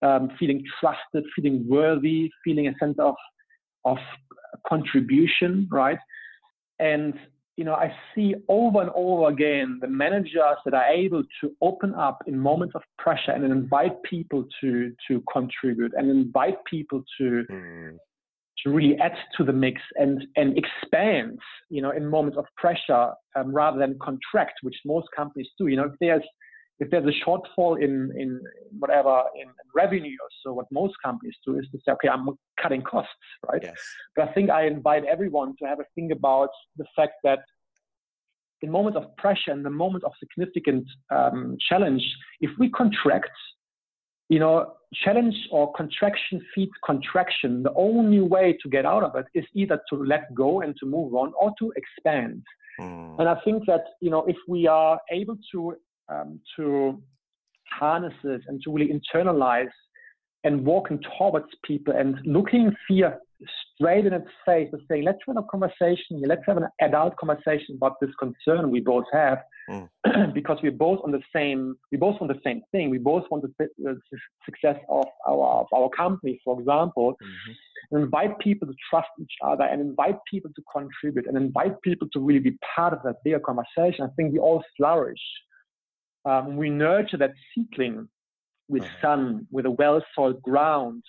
um, 0.01 0.29
feeling 0.39 0.63
trusted, 0.79 1.23
feeling 1.35 1.65
worthy, 1.67 2.29
feeling 2.43 2.67
a 2.67 2.73
sense 2.79 2.97
of, 2.99 3.15
of 3.85 3.97
contribution, 4.67 5.67
right? 5.71 5.99
And, 6.79 7.13
you 7.55 7.63
know, 7.63 7.73
I 7.73 7.93
see 8.13 8.35
over 8.47 8.81
and 8.81 8.91
over 8.93 9.29
again 9.29 9.79
the 9.81 9.87
managers 9.87 10.57
that 10.65 10.73
are 10.73 10.87
able 10.87 11.23
to 11.41 11.55
open 11.61 11.95
up 11.95 12.19
in 12.27 12.37
moments 12.37 12.75
of 12.75 12.83
pressure 12.97 13.31
and 13.31 13.43
invite 13.43 14.01
people 14.03 14.45
to, 14.61 14.93
to 15.07 15.23
contribute 15.31 15.93
and 15.95 16.09
invite 16.09 16.63
people 16.65 17.03
to, 17.19 17.43
mm 17.49 17.97
to 18.63 18.71
really 18.71 18.97
add 18.97 19.13
to 19.37 19.43
the 19.43 19.53
mix 19.53 19.81
and 19.95 20.25
and 20.35 20.57
expand, 20.57 21.39
you 21.69 21.81
know, 21.81 21.91
in 21.91 22.05
moments 22.05 22.37
of 22.37 22.45
pressure 22.55 23.11
um, 23.35 23.53
rather 23.53 23.77
than 23.77 23.97
contract, 24.01 24.53
which 24.61 24.75
most 24.85 25.07
companies 25.15 25.47
do. 25.57 25.67
You 25.67 25.77
know, 25.77 25.85
if 25.85 25.93
there's 25.99 26.23
if 26.79 26.89
there's 26.89 27.05
a 27.05 27.29
shortfall 27.29 27.81
in 27.81 28.11
in 28.17 28.41
whatever 28.79 29.23
in 29.39 29.47
revenue 29.75 30.17
or 30.21 30.29
so, 30.43 30.53
what 30.53 30.65
most 30.71 30.95
companies 31.03 31.35
do 31.45 31.57
is 31.57 31.65
to 31.71 31.77
say, 31.85 31.91
okay, 31.93 32.09
I'm 32.09 32.29
cutting 32.61 32.81
costs, 32.81 33.11
right? 33.51 33.61
Yes. 33.63 33.77
But 34.15 34.29
I 34.29 34.33
think 34.33 34.49
I 34.49 34.65
invite 34.67 35.05
everyone 35.05 35.55
to 35.59 35.65
have 35.65 35.79
a 35.79 35.85
think 35.95 36.11
about 36.11 36.49
the 36.77 36.85
fact 36.95 37.13
that 37.23 37.39
in 38.61 38.71
moments 38.71 38.97
of 38.97 39.15
pressure 39.17 39.51
and 39.51 39.63
the 39.63 39.69
moment 39.69 40.03
of 40.03 40.11
significant 40.19 40.87
um, 41.11 41.57
challenge, 41.69 42.03
if 42.41 42.49
we 42.57 42.69
contract 42.71 43.29
you 44.29 44.39
know, 44.39 44.73
challenge 44.93 45.35
or 45.51 45.73
contraction 45.73 46.41
feeds 46.53 46.71
contraction. 46.85 47.63
The 47.63 47.73
only 47.75 48.19
way 48.19 48.57
to 48.61 48.69
get 48.69 48.85
out 48.85 49.03
of 49.03 49.15
it 49.15 49.25
is 49.33 49.45
either 49.53 49.79
to 49.89 49.95
let 49.95 50.33
go 50.33 50.61
and 50.61 50.75
to 50.79 50.85
move 50.85 51.13
on 51.13 51.33
or 51.39 51.53
to 51.59 51.73
expand. 51.75 52.43
Mm. 52.79 53.19
And 53.19 53.29
I 53.29 53.35
think 53.43 53.63
that, 53.67 53.83
you 54.01 54.09
know, 54.09 54.25
if 54.25 54.37
we 54.47 54.67
are 54.67 54.99
able 55.11 55.37
to, 55.51 55.75
um, 56.09 56.39
to 56.55 57.01
harness 57.71 58.13
it 58.23 58.41
and 58.47 58.61
to 58.63 58.71
really 58.71 58.89
internalize 58.89 59.71
and 60.43 60.65
walking 60.65 60.99
towards 61.17 61.47
people 61.65 61.93
and 61.93 62.17
looking 62.25 62.73
fear 62.87 63.19
straight 63.75 64.05
in 64.05 64.13
its 64.13 64.29
face 64.45 64.69
and 64.71 64.81
saying, 64.89 65.03
let's 65.03 65.19
have 65.27 65.37
a 65.37 65.43
conversation, 65.43 66.21
let's 66.25 66.41
have 66.45 66.57
an 66.57 66.67
adult 66.81 67.15
conversation 67.17 67.75
about 67.75 67.93
this 68.01 68.09
concern 68.19 68.71
we 68.71 68.79
both 68.79 69.05
have, 69.11 69.39
mm. 69.69 69.89
because 70.33 70.57
we're 70.61 70.71
both 70.71 70.99
on 71.03 71.11
the 71.11 71.21
same, 71.33 71.75
we 71.91 71.97
both 71.97 72.19
want 72.19 72.33
the 72.33 72.41
same 72.43 72.61
thing. 72.71 72.89
We 72.89 72.97
both 72.97 73.23
want 73.29 73.43
the, 73.43 73.67
the 73.77 73.99
success 74.45 74.77
of 74.89 75.05
our, 75.27 75.61
of 75.61 75.67
our 75.75 75.89
company, 75.89 76.39
for 76.43 76.59
example. 76.59 77.13
Mm-hmm. 77.13 77.51
and 77.91 78.03
invite 78.03 78.37
people 78.39 78.67
to 78.67 78.73
trust 78.89 79.09
each 79.21 79.33
other 79.43 79.63
and 79.63 79.81
invite 79.81 80.17
people 80.31 80.51
to 80.55 80.61
contribute 80.71 81.27
and 81.27 81.37
invite 81.37 81.81
people 81.81 82.07
to 82.13 82.19
really 82.19 82.39
be 82.39 82.57
part 82.75 82.93
of 82.93 82.99
that 83.03 83.23
bigger 83.23 83.39
conversation, 83.39 84.05
I 84.05 84.09
think 84.15 84.33
we 84.33 84.39
all 84.39 84.63
flourish. 84.75 85.21
Um, 86.25 86.57
we 86.57 86.69
nurture 86.69 87.17
that 87.17 87.33
seedling 87.53 88.09
with 88.67 88.83
uh-huh. 88.83 89.01
sun, 89.01 89.47
with 89.51 89.65
a 89.65 89.71
well-soiled 89.71 90.41
ground, 90.41 91.03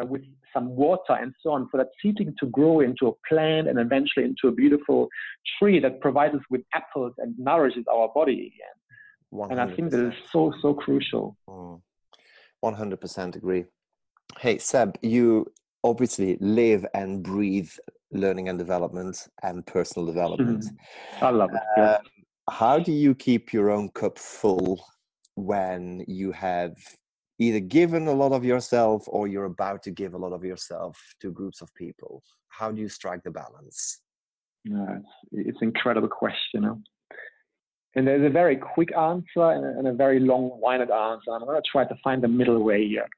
uh, 0.00 0.04
with 0.06 0.22
some 0.52 0.74
water 0.74 1.12
and 1.12 1.34
so 1.42 1.50
on, 1.50 1.68
for 1.70 1.78
that 1.78 1.88
seedling 2.02 2.34
to 2.40 2.46
grow 2.46 2.80
into 2.80 3.08
a 3.08 3.12
plant 3.28 3.68
and 3.68 3.78
eventually 3.78 4.24
into 4.24 4.48
a 4.48 4.52
beautiful 4.52 5.08
tree 5.58 5.80
that 5.80 6.00
provides 6.00 6.34
us 6.34 6.42
with 6.50 6.62
apples 6.74 7.12
and 7.18 7.34
nourishes 7.38 7.84
our 7.92 8.08
body 8.14 8.52
again. 8.52 8.76
100%. 9.32 9.50
And 9.50 9.60
I 9.60 9.74
think 9.74 9.90
that 9.90 10.06
is 10.06 10.14
so, 10.32 10.52
so 10.62 10.74
crucial. 10.74 11.36
Mm. 11.48 11.80
100% 12.64 13.36
agree. 13.36 13.64
Hey, 14.38 14.58
Seb, 14.58 14.98
you 15.02 15.46
obviously 15.84 16.36
live 16.40 16.84
and 16.94 17.22
breathe 17.22 17.70
learning 18.12 18.48
and 18.48 18.58
development 18.58 19.28
and 19.42 19.64
personal 19.66 20.06
development. 20.06 20.64
Mm-hmm. 20.64 21.24
I 21.24 21.30
love 21.30 21.50
it. 21.52 21.60
Yeah. 21.76 21.92
Um, 21.92 21.98
how 22.48 22.78
do 22.78 22.92
you 22.92 23.14
keep 23.14 23.52
your 23.52 23.70
own 23.70 23.88
cup 23.90 24.18
full 24.18 24.84
when 25.34 26.04
you 26.06 26.32
have 26.32 26.76
either 27.38 27.60
given 27.60 28.06
a 28.06 28.12
lot 28.12 28.32
of 28.32 28.44
yourself 28.44 29.04
or 29.08 29.28
you're 29.28 29.44
about 29.44 29.82
to 29.84 29.90
give 29.90 30.14
a 30.14 30.18
lot 30.18 30.32
of 30.32 30.44
yourself 30.44 30.98
to 31.20 31.30
groups 31.30 31.60
of 31.60 31.74
people? 31.74 32.22
How 32.48 32.70
do 32.72 32.80
you 32.80 32.88
strike 32.88 33.22
the 33.22 33.30
balance? 33.30 34.00
Yeah, 34.64 34.98
it's, 35.32 35.48
it's 35.48 35.62
an 35.62 35.68
incredible 35.68 36.08
question. 36.08 36.82
And 37.94 38.06
there's 38.06 38.26
a 38.26 38.32
very 38.32 38.56
quick 38.56 38.94
answer 38.96 39.50
and 39.50 39.64
a, 39.64 39.78
and 39.78 39.88
a 39.88 39.92
very 39.92 40.20
long-winded 40.20 40.90
answer. 40.90 41.30
I'm 41.30 41.44
going 41.44 41.60
to 41.60 41.68
try 41.70 41.84
to 41.84 41.96
find 42.02 42.22
the 42.22 42.28
middle 42.28 42.62
way 42.62 42.86
here, 42.86 43.08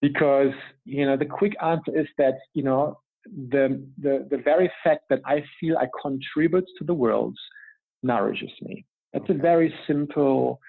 because 0.00 0.52
you 0.84 1.06
know 1.06 1.16
the 1.16 1.26
quick 1.26 1.54
answer 1.62 1.96
is 1.96 2.06
that 2.18 2.34
you 2.54 2.62
know 2.62 2.98
the 3.26 3.86
the 3.98 4.26
the 4.30 4.38
very 4.38 4.70
fact 4.82 5.02
that 5.10 5.20
I 5.26 5.44
feel 5.60 5.76
I 5.76 5.86
contribute 6.02 6.66
to 6.78 6.84
the 6.84 6.94
world 6.94 7.36
nourishes 8.02 8.50
me. 8.62 8.84
that's 9.12 9.24
okay. 9.24 9.34
a 9.34 9.42
very 9.42 9.74
simple, 9.86 10.60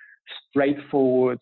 straightforward 0.49 1.39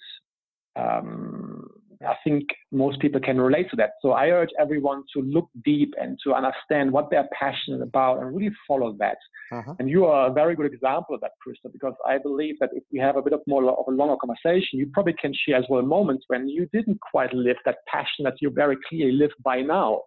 um, 0.76 1.68
I 2.08 2.16
think 2.24 2.44
most 2.72 3.02
people 3.02 3.20
can 3.20 3.42
relate 3.42 3.70
to 3.72 3.76
that. 3.76 3.92
So 4.02 4.12
I 4.12 4.28
urge 4.28 4.50
everyone 4.58 5.04
to 5.14 5.22
look 5.22 5.50
deep 5.66 5.94
and 6.00 6.18
to 6.24 6.34
understand 6.34 6.92
what 6.92 7.10
they're 7.12 7.28
passionate 7.38 7.82
about 7.82 8.22
and 8.22 8.34
really 8.34 8.54
follow 8.66 8.96
that. 9.00 9.18
Uh-huh. 9.52 9.74
And 9.80 9.90
you 9.90 10.06
are 10.06 10.30
a 10.30 10.34
very 10.34 10.56
good 10.56 10.72
example 10.72 11.16
of 11.16 11.22
that, 11.22 11.32
Krista, 11.46 11.72
because 11.72 11.94
I 12.08 12.18
believe 12.18 12.56
that 12.62 12.70
if 12.72 12.84
we 12.94 13.00
have 13.00 13.18
a 13.18 13.22
bit 13.22 13.34
of 13.34 13.42
more 13.48 13.70
of 13.70 13.86
a 13.86 13.92
longer 13.92 14.16
conversation, 14.16 14.80
you 14.80 14.90
probably 14.94 15.16
can 15.20 15.34
share 15.46 15.58
as 15.58 15.66
well 15.70 15.82
moments 15.82 16.24
when 16.28 16.48
you 16.48 16.70
didn't 16.72 17.00
quite 17.02 17.34
live 17.34 17.58
that 17.66 17.80
passion 17.94 18.24
that 18.24 18.36
you 18.40 18.50
very 18.50 18.78
clearly 18.88 19.12
live 19.12 19.32
by 19.44 19.62
now. 19.62 20.02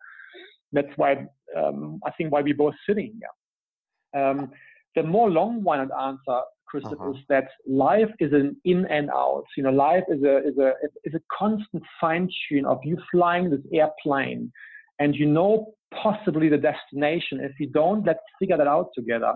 That's 0.72 0.96
why 0.96 1.26
um, 1.54 2.00
I 2.06 2.10
think 2.12 2.32
why 2.32 2.40
we're 2.40 2.54
both 2.54 2.74
sitting 2.88 3.12
here. 3.20 4.22
Um, 4.22 4.50
the 4.96 5.02
more 5.02 5.30
long-winded 5.30 5.90
answer 5.90 6.40
uh-huh. 6.74 7.10
is 7.10 7.16
that 7.28 7.48
life 7.66 8.10
is 8.18 8.32
an 8.32 8.56
in 8.64 8.86
and 8.86 9.10
out. 9.10 9.44
You 9.56 9.64
know, 9.64 9.70
life 9.70 10.04
is 10.08 10.22
a 10.22 10.38
is 10.38 10.58
a 10.58 10.72
is 11.04 11.14
a 11.14 11.20
constant 11.36 11.82
fine 12.00 12.28
tune 12.48 12.64
of 12.64 12.78
you 12.84 12.96
flying 13.10 13.50
this 13.50 13.60
airplane, 13.72 14.52
and 14.98 15.14
you 15.14 15.26
know 15.26 15.74
possibly 16.02 16.48
the 16.48 16.58
destination. 16.58 17.40
If 17.40 17.52
you 17.58 17.68
don't, 17.68 18.04
let's 18.06 18.20
figure 18.38 18.56
that 18.56 18.66
out 18.66 18.90
together. 18.94 19.34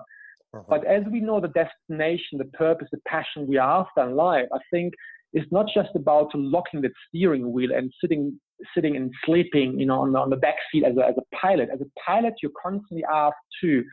Uh-huh. 0.55 0.63
But 0.69 0.87
as 0.87 1.03
we 1.11 1.21
know 1.21 1.41
the 1.41 1.49
destination, 1.49 2.39
the 2.39 2.51
purpose, 2.55 2.89
the 2.93 3.01
passion 3.07 3.47
we 3.47 3.59
are 3.59 3.83
after 3.83 4.09
in 4.09 4.17
life, 4.17 4.47
I 4.55 4.59
think 4.71 4.95
it's 5.33 5.51
not 5.53 5.67
just 5.75 5.91
about 5.95 6.31
locking 6.35 6.81
the 6.81 6.91
steering 7.09 7.53
wheel 7.53 7.71
and 7.75 7.93
sitting 8.01 8.39
sitting 8.75 8.97
and 8.97 9.13
sleeping, 9.25 9.79
you 9.79 9.87
know, 9.87 10.01
on 10.01 10.13
the, 10.13 10.19
on 10.19 10.31
the 10.31 10.37
back 10.37 10.55
seat 10.73 10.85
as 10.85 10.97
a, 10.97 11.07
as 11.07 11.15
a 11.19 11.37
pilot. 11.37 11.69
As 11.73 11.81
a 11.81 12.01
pilot, 12.01 12.35
you're 12.43 12.53
constantly 12.63 13.05
asked 13.13 13.37
to 13.61 13.85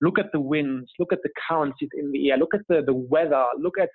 look 0.00 0.18
at 0.18 0.32
the 0.32 0.40
winds, 0.40 0.90
look 0.98 1.12
at 1.12 1.22
the 1.22 1.30
currencies 1.48 1.88
in 1.94 2.10
the 2.12 2.30
air, 2.30 2.38
look 2.38 2.54
at 2.54 2.60
the, 2.68 2.82
the 2.84 2.94
weather, 2.94 3.44
look 3.58 3.78
at 3.78 3.88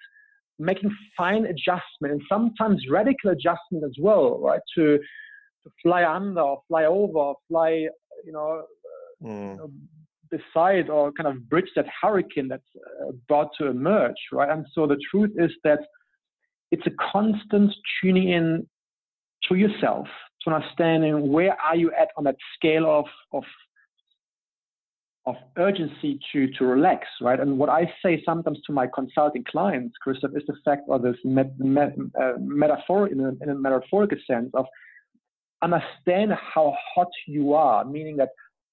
making 0.60 0.96
fine 1.18 1.46
adjustment 1.46 2.14
and 2.14 2.22
sometimes 2.30 2.84
radical 2.90 3.32
adjustment 3.32 3.84
as 3.84 3.96
well, 4.00 4.40
right? 4.40 4.62
To 4.76 5.00
to 5.64 5.70
fly 5.82 6.04
under 6.06 6.42
or 6.42 6.62
fly 6.68 6.86
over 6.86 7.18
or 7.18 7.36
fly, 7.48 7.88
you 8.26 8.32
know, 8.32 8.64
mm. 9.24 9.58
beside 10.30 10.90
or 10.90 11.12
kind 11.14 11.28
of 11.28 11.50
bridge 11.50 11.70
that 11.76 11.86
hurricane 12.02 12.50
that's 12.50 12.64
uh, 13.02 13.10
about 13.10 13.50
to 13.58 13.68
emerge, 13.68 14.16
right? 14.32 14.50
And 14.50 14.66
so 14.74 14.86
the 14.86 14.98
truth 15.10 15.32
is 15.38 15.52
that 15.64 15.80
it's 16.72 16.86
a 16.86 17.12
constant 17.12 17.74
tuning 18.02 18.30
in 18.30 18.68
to 19.48 19.56
yourself, 19.56 20.08
to 20.42 20.54
understanding 20.54 21.32
where 21.32 21.56
are 21.62 21.76
you 21.76 21.92
at 21.92 22.10
on 22.18 22.24
that 22.26 22.36
scale 22.56 22.86
of, 22.86 23.06
of 23.32 23.44
of 25.26 25.36
urgency 25.58 26.20
to 26.32 26.48
to 26.58 26.66
relax, 26.66 27.08
right? 27.22 27.40
And 27.40 27.58
what 27.58 27.70
I 27.70 27.92
say 28.04 28.22
sometimes 28.26 28.60
to 28.68 28.74
my 28.74 28.88
consulting 28.94 29.44
clients, 29.50 29.96
Christoph, 30.02 30.32
is 30.36 30.44
the 30.48 30.56
fact 30.66 30.84
or 30.88 31.00
this 31.00 31.16
met, 31.24 31.58
met, 31.60 31.96
uh, 32.22 32.34
metaphor 32.40 33.08
in 33.08 33.20
a, 33.22 33.30
in 33.42 33.50
a 33.50 33.56
metaphorical 33.56 34.18
sense 34.28 34.50
of 34.54 34.66
understand 35.62 36.34
how 36.34 36.76
hot 36.94 37.08
you 37.26 37.54
are, 37.54 37.86
meaning 37.86 38.18
that 38.18 38.30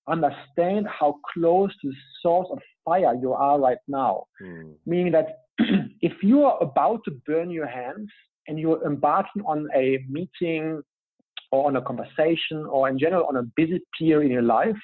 understand 0.09 0.89
how 0.89 1.17
close 1.33 1.71
to 1.83 1.89
the 1.89 1.95
source 2.21 2.49
of 2.51 2.59
fire 2.85 3.15
you 3.15 3.33
are 3.33 3.61
right 3.61 3.79
now. 3.87 4.25
Mm. 4.43 4.75
Meaning 4.87 5.13
that 5.13 5.45
if 6.01 6.15
you 6.23 6.45
are 6.45 6.61
about 6.61 7.01
to 7.05 7.13
burn 7.27 7.51
your 7.51 7.69
hands 7.69 8.09
and 8.49 8.59
you're 8.59 8.85
embarking 8.85 9.43
on 9.47 9.69
a 9.75 10.05
meeting 10.09 10.83
or 11.53 11.67
on 11.69 11.77
a 11.77 11.83
conversation 11.83 12.67
or 12.69 12.89
in 12.89 12.99
general 12.99 13.27
on 13.27 13.37
a 13.37 13.43
busy 13.57 13.81
period 13.99 14.27
in 14.27 14.33
your 14.33 14.43
life, 14.43 14.77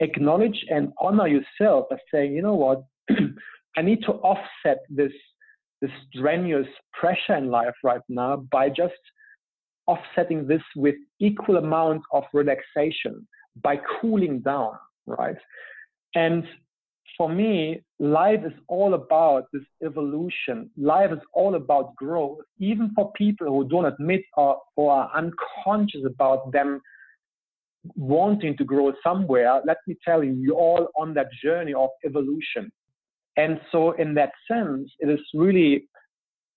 acknowledge 0.00 0.64
and 0.70 0.92
honor 1.00 1.26
yourself 1.26 1.86
by 1.90 1.96
saying, 2.12 2.34
you 2.34 2.42
know 2.42 2.54
what, 2.54 2.84
I 3.76 3.82
need 3.82 4.02
to 4.02 4.12
offset 4.12 4.78
this 4.88 5.12
this 5.82 5.90
strenuous 6.08 6.66
pressure 6.98 7.36
in 7.36 7.50
life 7.50 7.74
right 7.84 8.00
now 8.08 8.36
by 8.50 8.70
just 8.70 8.94
offsetting 9.86 10.46
this 10.46 10.62
with 10.74 10.94
equal 11.20 11.58
amount 11.58 12.02
of 12.12 12.24
relaxation 12.32 13.26
by 13.62 13.78
cooling 14.00 14.40
down, 14.40 14.72
right? 15.06 15.36
And 16.14 16.44
for 17.16 17.28
me, 17.28 17.82
life 17.98 18.40
is 18.44 18.52
all 18.68 18.94
about 18.94 19.44
this 19.52 19.62
evolution. 19.84 20.70
Life 20.76 21.12
is 21.12 21.20
all 21.32 21.54
about 21.54 21.94
growth, 21.96 22.38
even 22.58 22.90
for 22.94 23.12
people 23.12 23.46
who 23.46 23.68
don't 23.68 23.86
admit 23.86 24.22
or, 24.36 24.60
or 24.76 24.92
are 24.92 25.10
unconscious 25.14 26.04
about 26.04 26.52
them 26.52 26.80
wanting 27.94 28.56
to 28.56 28.64
grow 28.64 28.92
somewhere, 29.02 29.60
let 29.66 29.78
me 29.86 29.96
tell 30.04 30.22
you, 30.24 30.32
you're 30.32 30.56
all 30.56 30.88
on 30.98 31.14
that 31.14 31.28
journey 31.42 31.74
of 31.74 31.90
evolution. 32.04 32.70
And 33.36 33.60
so, 33.70 33.92
in 33.92 34.14
that 34.14 34.32
sense, 34.50 34.90
it 34.98 35.10
is 35.10 35.20
really 35.34 35.88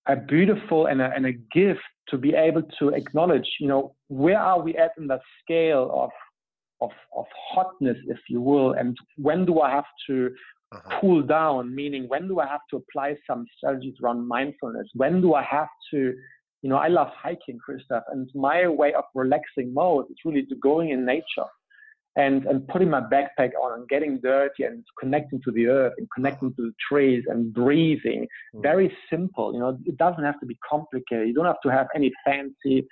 a 0.06 0.16
beautiful 0.16 0.86
and 0.86 1.00
a, 1.00 1.10
and 1.14 1.26
a 1.26 1.32
gift 1.32 1.80
to 2.08 2.18
be 2.18 2.34
able 2.34 2.62
to 2.78 2.88
acknowledge, 2.88 3.48
you 3.60 3.68
know, 3.68 3.94
where 4.08 4.38
are 4.38 4.60
we 4.60 4.74
at 4.76 4.92
in 4.98 5.06
the 5.06 5.20
scale 5.42 5.90
of, 5.94 6.10
of, 6.80 6.90
of 7.16 7.26
hotness, 7.52 7.98
if 8.08 8.18
you 8.28 8.40
will, 8.40 8.72
and 8.72 8.96
when 9.16 9.44
do 9.44 9.60
I 9.60 9.70
have 9.70 9.84
to 10.08 10.30
uh-huh. 10.72 10.98
cool 11.00 11.22
down, 11.22 11.74
meaning 11.74 12.08
when 12.08 12.28
do 12.28 12.40
I 12.40 12.46
have 12.46 12.60
to 12.70 12.76
apply 12.76 13.16
some 13.26 13.44
strategies 13.56 13.94
around 14.02 14.26
mindfulness? 14.26 14.88
When 14.94 15.20
do 15.20 15.34
I 15.34 15.42
have 15.42 15.68
to 15.92 16.14
you 16.62 16.68
know, 16.68 16.76
I 16.76 16.88
love 16.88 17.08
hiking, 17.16 17.58
Christoph, 17.58 18.04
and 18.12 18.28
my 18.34 18.68
way 18.68 18.92
of 18.92 19.04
relaxing 19.14 19.72
mode 19.72 20.06
is 20.10 20.16
really 20.24 20.44
to 20.46 20.56
going 20.56 20.90
in 20.90 21.04
nature 21.04 21.48
and, 22.16 22.44
and 22.44 22.66
putting 22.68 22.90
my 22.90 23.00
backpack 23.00 23.50
on 23.62 23.78
and 23.78 23.88
getting 23.88 24.20
dirty 24.20 24.64
and 24.64 24.84
connecting 24.98 25.40
to 25.44 25.52
the 25.52 25.66
earth 25.68 25.94
and 25.96 26.08
connecting 26.14 26.50
to 26.54 26.62
the 26.62 26.72
trees 26.88 27.24
and 27.28 27.52
breathing. 27.54 28.26
Mm. 28.54 28.62
Very 28.62 28.94
simple, 29.08 29.54
you 29.54 29.60
know, 29.60 29.78
it 29.86 29.96
doesn't 29.96 30.24
have 30.24 30.38
to 30.40 30.46
be 30.46 30.58
complicated. 30.68 31.28
You 31.28 31.34
don't 31.34 31.46
have 31.46 31.60
to 31.62 31.70
have 31.70 31.86
any 31.94 32.10
fancy 32.26 32.86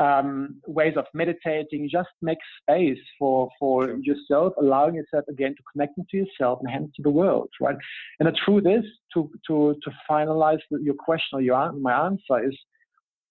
um, 0.00 0.60
ways 0.66 0.94
of 0.96 1.06
meditating. 1.12 1.88
Just 1.90 2.08
make 2.22 2.38
space 2.62 2.98
for, 3.18 3.48
for 3.58 3.96
yourself, 4.00 4.54
allowing 4.60 4.94
yourself 4.94 5.24
again 5.28 5.54
to 5.56 5.62
connecting 5.72 6.06
to 6.10 6.16
yourself 6.16 6.60
and 6.62 6.70
hence 6.70 6.90
to 6.96 7.02
the 7.02 7.10
world, 7.10 7.48
right? 7.60 7.76
And 8.18 8.28
the 8.28 8.36
truth 8.44 8.64
is, 8.66 8.84
to, 9.14 9.30
to, 9.48 9.76
to 9.82 9.90
finalize 10.10 10.60
your 10.70 10.94
question 10.94 11.38
or 11.38 11.40
your, 11.42 11.72
my 11.72 12.06
answer 12.06 12.48
is, 12.48 12.56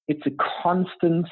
it's 0.07 0.25
a 0.25 0.31
constant 0.63 1.27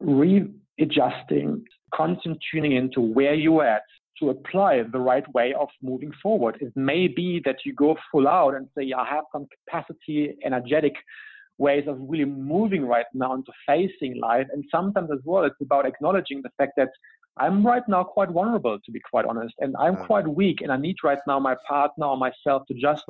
readjusting, 0.00 1.64
constant 1.94 2.38
tuning 2.50 2.72
into 2.72 3.00
where 3.00 3.34
you're 3.34 3.64
at 3.64 3.82
to 4.20 4.30
apply 4.30 4.82
the 4.82 4.98
right 4.98 5.32
way 5.34 5.54
of 5.58 5.68
moving 5.82 6.12
forward. 6.22 6.58
It 6.60 6.72
may 6.74 7.08
be 7.08 7.40
that 7.44 7.58
you 7.64 7.72
go 7.72 7.96
full 8.10 8.26
out 8.26 8.54
and 8.54 8.68
say, 8.76 8.92
I 8.92 9.06
have 9.06 9.24
some 9.32 9.46
capacity, 9.66 10.36
energetic 10.44 10.94
ways 11.58 11.84
of 11.86 11.98
really 12.00 12.24
moving 12.24 12.84
right 12.86 13.06
now 13.14 13.34
into 13.34 13.52
facing 13.66 14.18
life. 14.20 14.46
And 14.52 14.64
sometimes 14.70 15.10
as 15.12 15.20
well, 15.24 15.44
it's 15.44 15.60
about 15.60 15.86
acknowledging 15.86 16.42
the 16.42 16.50
fact 16.56 16.72
that 16.76 16.90
I'm 17.36 17.64
right 17.64 17.82
now 17.88 18.02
quite 18.04 18.30
vulnerable, 18.30 18.78
to 18.84 18.90
be 18.90 19.00
quite 19.00 19.24
honest, 19.24 19.54
and 19.58 19.76
I'm 19.78 19.96
quite 19.96 20.26
weak, 20.26 20.60
and 20.60 20.72
I 20.72 20.76
need 20.76 20.96
right 21.04 21.20
now 21.26 21.38
my 21.38 21.54
partner 21.68 22.06
or 22.06 22.16
myself 22.16 22.62
to 22.66 22.74
just 22.74 23.04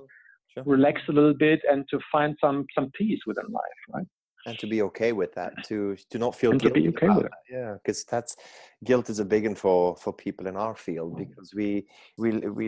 sure. 0.52 0.62
relax 0.66 1.00
a 1.08 1.12
little 1.12 1.34
bit 1.34 1.60
and 1.70 1.86
to 1.90 1.98
find 2.12 2.36
some 2.40 2.66
some 2.74 2.90
peace 2.90 3.20
within 3.26 3.46
life, 3.50 3.80
right? 3.94 4.06
And 4.48 4.58
to 4.58 4.66
be 4.66 4.82
okay 4.82 5.12
with 5.12 5.32
that 5.34 5.52
to 5.68 5.96
to 6.10 6.18
not 6.18 6.34
feel 6.34 6.50
and 6.52 6.60
guilty 6.60 6.80
to 6.82 6.90
be 6.90 6.96
okay 6.96 7.06
about 7.06 7.16
with 7.18 7.26
it. 7.26 7.32
that. 7.32 7.56
yeah 7.56 7.72
because 7.74 8.04
that's 8.04 8.36
guilt 8.84 9.10
is 9.10 9.18
a 9.18 9.24
big 9.24 9.44
one 9.44 9.54
for 9.54 9.96
for 9.96 10.12
people 10.12 10.46
in 10.46 10.56
our 10.56 10.74
field 10.74 11.12
Mm. 11.14 11.18
because 11.28 11.48
we 11.54 11.86
we 12.16 12.30
we 12.58 12.66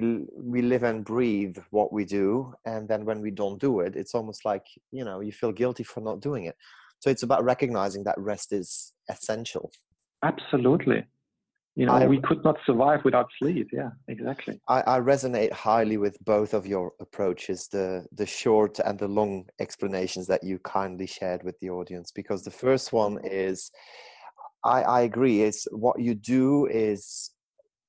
we 0.52 0.60
live 0.62 0.82
and 0.90 1.04
breathe 1.04 1.56
what 1.70 1.92
we 1.92 2.04
do 2.04 2.52
and 2.64 2.88
then 2.88 3.04
when 3.04 3.20
we 3.20 3.30
don't 3.30 3.60
do 3.60 3.80
it 3.80 3.96
it's 3.96 4.14
almost 4.14 4.44
like 4.44 4.66
you 4.92 5.04
know 5.04 5.20
you 5.20 5.32
feel 5.32 5.52
guilty 5.52 5.84
for 5.84 6.00
not 6.00 6.20
doing 6.20 6.44
it 6.44 6.56
so 7.02 7.10
it's 7.10 7.22
about 7.28 7.44
recognizing 7.44 8.04
that 8.04 8.18
rest 8.18 8.52
is 8.52 8.92
essential 9.08 9.70
Absolutely. 10.22 11.00
You 11.80 11.86
know, 11.86 11.94
I- 11.94 12.06
we 12.08 12.20
could 12.20 12.44
not 12.44 12.58
survive 12.66 13.06
without 13.06 13.28
sleep. 13.38 13.70
Yeah, 13.72 13.88
exactly. 14.06 14.60
I, 14.68 14.82
I 14.82 15.00
resonate 15.00 15.50
highly 15.50 15.96
with 15.96 16.22
both 16.22 16.52
of 16.52 16.66
your 16.66 16.92
approaches, 17.00 17.68
the 17.68 18.04
the 18.12 18.26
short 18.26 18.78
and 18.80 18.98
the 18.98 19.08
long 19.08 19.46
explanations 19.58 20.26
that 20.26 20.44
you 20.44 20.58
kindly 20.58 21.06
shared 21.06 21.42
with 21.42 21.58
the 21.60 21.70
audience. 21.70 22.12
Because 22.12 22.44
the 22.44 22.50
first 22.50 22.92
one 22.92 23.18
is, 23.24 23.70
I, 24.62 24.82
I 24.82 25.00
agree, 25.00 25.40
is 25.40 25.66
what 25.72 25.98
you 25.98 26.14
do 26.14 26.66
is 26.66 27.30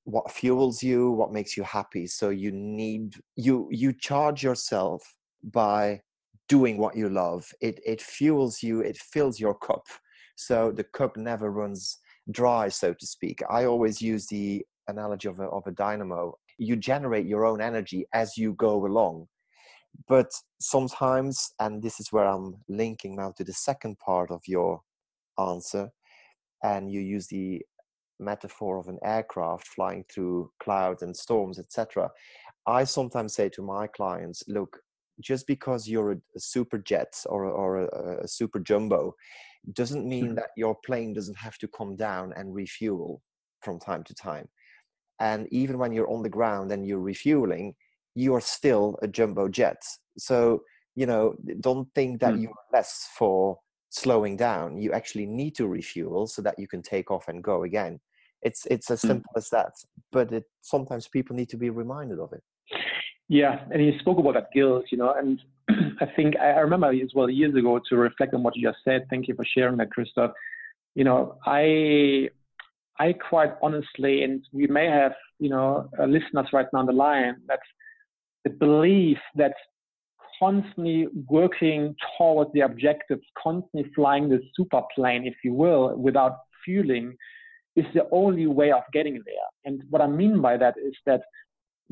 what 0.04 0.32
fuels 0.32 0.82
you, 0.82 1.10
what 1.10 1.34
makes 1.34 1.54
you 1.54 1.62
happy. 1.64 2.06
So 2.06 2.30
you 2.30 2.50
need 2.50 3.16
you 3.36 3.68
you 3.70 3.92
charge 3.92 4.42
yourself 4.42 5.02
by 5.44 6.00
doing 6.48 6.78
what 6.78 6.96
you 6.96 7.10
love. 7.10 7.44
It 7.60 7.78
it 7.84 8.00
fuels 8.00 8.62
you, 8.62 8.80
it 8.80 8.96
fills 8.96 9.38
your 9.38 9.54
cup. 9.54 9.84
So 10.36 10.72
the 10.72 10.84
cup 10.84 11.18
never 11.18 11.50
runs 11.50 11.98
dry, 12.30 12.68
so 12.68 12.94
to 12.94 13.06
speak. 13.06 13.40
I 13.50 13.64
always 13.64 14.00
use 14.00 14.26
the 14.26 14.64
analogy 14.88 15.28
of 15.28 15.40
a, 15.40 15.44
of 15.44 15.66
a 15.66 15.72
dynamo. 15.72 16.36
You 16.58 16.76
generate 16.76 17.26
your 17.26 17.44
own 17.44 17.60
energy 17.60 18.06
as 18.14 18.36
you 18.36 18.54
go 18.54 18.86
along. 18.86 19.26
But 20.08 20.30
sometimes, 20.60 21.52
and 21.60 21.82
this 21.82 22.00
is 22.00 22.12
where 22.12 22.26
I'm 22.26 22.56
linking 22.68 23.16
now 23.16 23.32
to 23.36 23.44
the 23.44 23.52
second 23.52 23.98
part 23.98 24.30
of 24.30 24.40
your 24.46 24.80
answer, 25.38 25.90
and 26.62 26.90
you 26.90 27.00
use 27.00 27.26
the 27.26 27.62
metaphor 28.18 28.78
of 28.78 28.88
an 28.88 28.98
aircraft 29.04 29.66
flying 29.66 30.04
through 30.12 30.50
clouds 30.62 31.02
and 31.02 31.16
storms, 31.16 31.58
etc. 31.58 32.10
I 32.66 32.84
sometimes 32.84 33.34
say 33.34 33.48
to 33.50 33.62
my 33.62 33.86
clients, 33.88 34.42
look, 34.48 34.78
just 35.20 35.46
because 35.46 35.88
you're 35.88 36.12
a, 36.12 36.16
super 36.38 36.78
jet 36.78 37.12
or, 37.26 37.44
or 37.44 37.82
a, 37.84 38.22
a 38.24 38.28
super 38.28 38.60
jumbo 38.60 39.14
doesn't 39.72 40.08
mean 40.08 40.34
that 40.34 40.50
your 40.56 40.76
plane 40.84 41.12
doesn't 41.12 41.36
have 41.38 41.56
to 41.58 41.68
come 41.68 41.96
down 41.96 42.32
and 42.36 42.54
refuel 42.54 43.22
from 43.60 43.78
time 43.78 44.02
to 44.04 44.14
time. 44.14 44.48
And 45.20 45.46
even 45.52 45.78
when 45.78 45.92
you're 45.92 46.10
on 46.10 46.22
the 46.22 46.28
ground 46.28 46.72
and 46.72 46.86
you're 46.86 46.98
refueling, 46.98 47.74
you 48.14 48.34
are 48.34 48.40
still 48.40 48.98
a 49.02 49.08
jumbo 49.08 49.48
jet. 49.48 49.80
So, 50.18 50.62
you 50.96 51.06
know, 51.06 51.34
don't 51.60 51.88
think 51.94 52.20
that 52.20 52.34
Mm. 52.34 52.42
you're 52.42 52.54
less 52.72 53.08
for 53.16 53.60
slowing 53.90 54.36
down. 54.36 54.78
You 54.78 54.92
actually 54.92 55.26
need 55.26 55.54
to 55.56 55.68
refuel 55.68 56.26
so 56.26 56.42
that 56.42 56.58
you 56.58 56.66
can 56.66 56.82
take 56.82 57.10
off 57.10 57.28
and 57.28 57.42
go 57.42 57.62
again. 57.62 58.00
It's 58.42 58.66
it's 58.66 58.90
as 58.90 59.02
Mm. 59.02 59.08
simple 59.08 59.30
as 59.36 59.48
that. 59.50 59.72
But 60.10 60.32
it, 60.32 60.44
sometimes 60.62 61.08
people 61.08 61.36
need 61.36 61.48
to 61.50 61.56
be 61.56 61.70
reminded 61.70 62.18
of 62.18 62.32
it. 62.32 62.42
Yeah, 63.32 63.64
and 63.70 63.82
you 63.82 63.98
spoke 63.98 64.18
about 64.18 64.34
that 64.34 64.52
guilt, 64.52 64.84
you 64.90 64.98
know, 64.98 65.14
and 65.14 65.40
I 66.02 66.06
think 66.14 66.36
I 66.36 66.48
remember 66.60 66.88
as 66.88 67.14
well 67.14 67.30
years 67.30 67.54
ago 67.54 67.80
to 67.88 67.96
reflect 67.96 68.34
on 68.34 68.42
what 68.42 68.54
you 68.54 68.68
just 68.68 68.80
said. 68.84 69.06
Thank 69.08 69.26
you 69.26 69.34
for 69.34 69.46
sharing 69.54 69.78
that, 69.78 69.90
Christoph. 69.90 70.32
You 70.94 71.04
know, 71.04 71.38
I 71.46 72.28
I 72.98 73.14
quite 73.14 73.52
honestly, 73.62 74.22
and 74.22 74.44
we 74.52 74.66
may 74.66 74.84
have, 74.84 75.12
you 75.38 75.48
know, 75.48 75.88
uh, 75.98 76.04
listeners 76.04 76.48
right 76.52 76.66
now 76.74 76.80
on 76.80 76.84
the 76.84 76.92
line 76.92 77.36
that 77.48 77.60
the 78.44 78.50
belief 78.50 79.16
that 79.36 79.54
constantly 80.38 81.06
working 81.26 81.96
towards 82.18 82.52
the 82.52 82.60
objectives, 82.60 83.22
constantly 83.42 83.90
flying 83.94 84.28
the 84.28 84.42
super 84.54 84.82
plane, 84.94 85.26
if 85.26 85.36
you 85.42 85.54
will, 85.54 85.96
without 85.96 86.36
fueling, 86.66 87.16
is 87.76 87.86
the 87.94 88.06
only 88.12 88.46
way 88.46 88.72
of 88.72 88.82
getting 88.92 89.14
there. 89.24 89.48
And 89.64 89.84
what 89.88 90.02
I 90.02 90.06
mean 90.06 90.42
by 90.42 90.58
that 90.58 90.74
is 90.76 90.92
that 91.06 91.22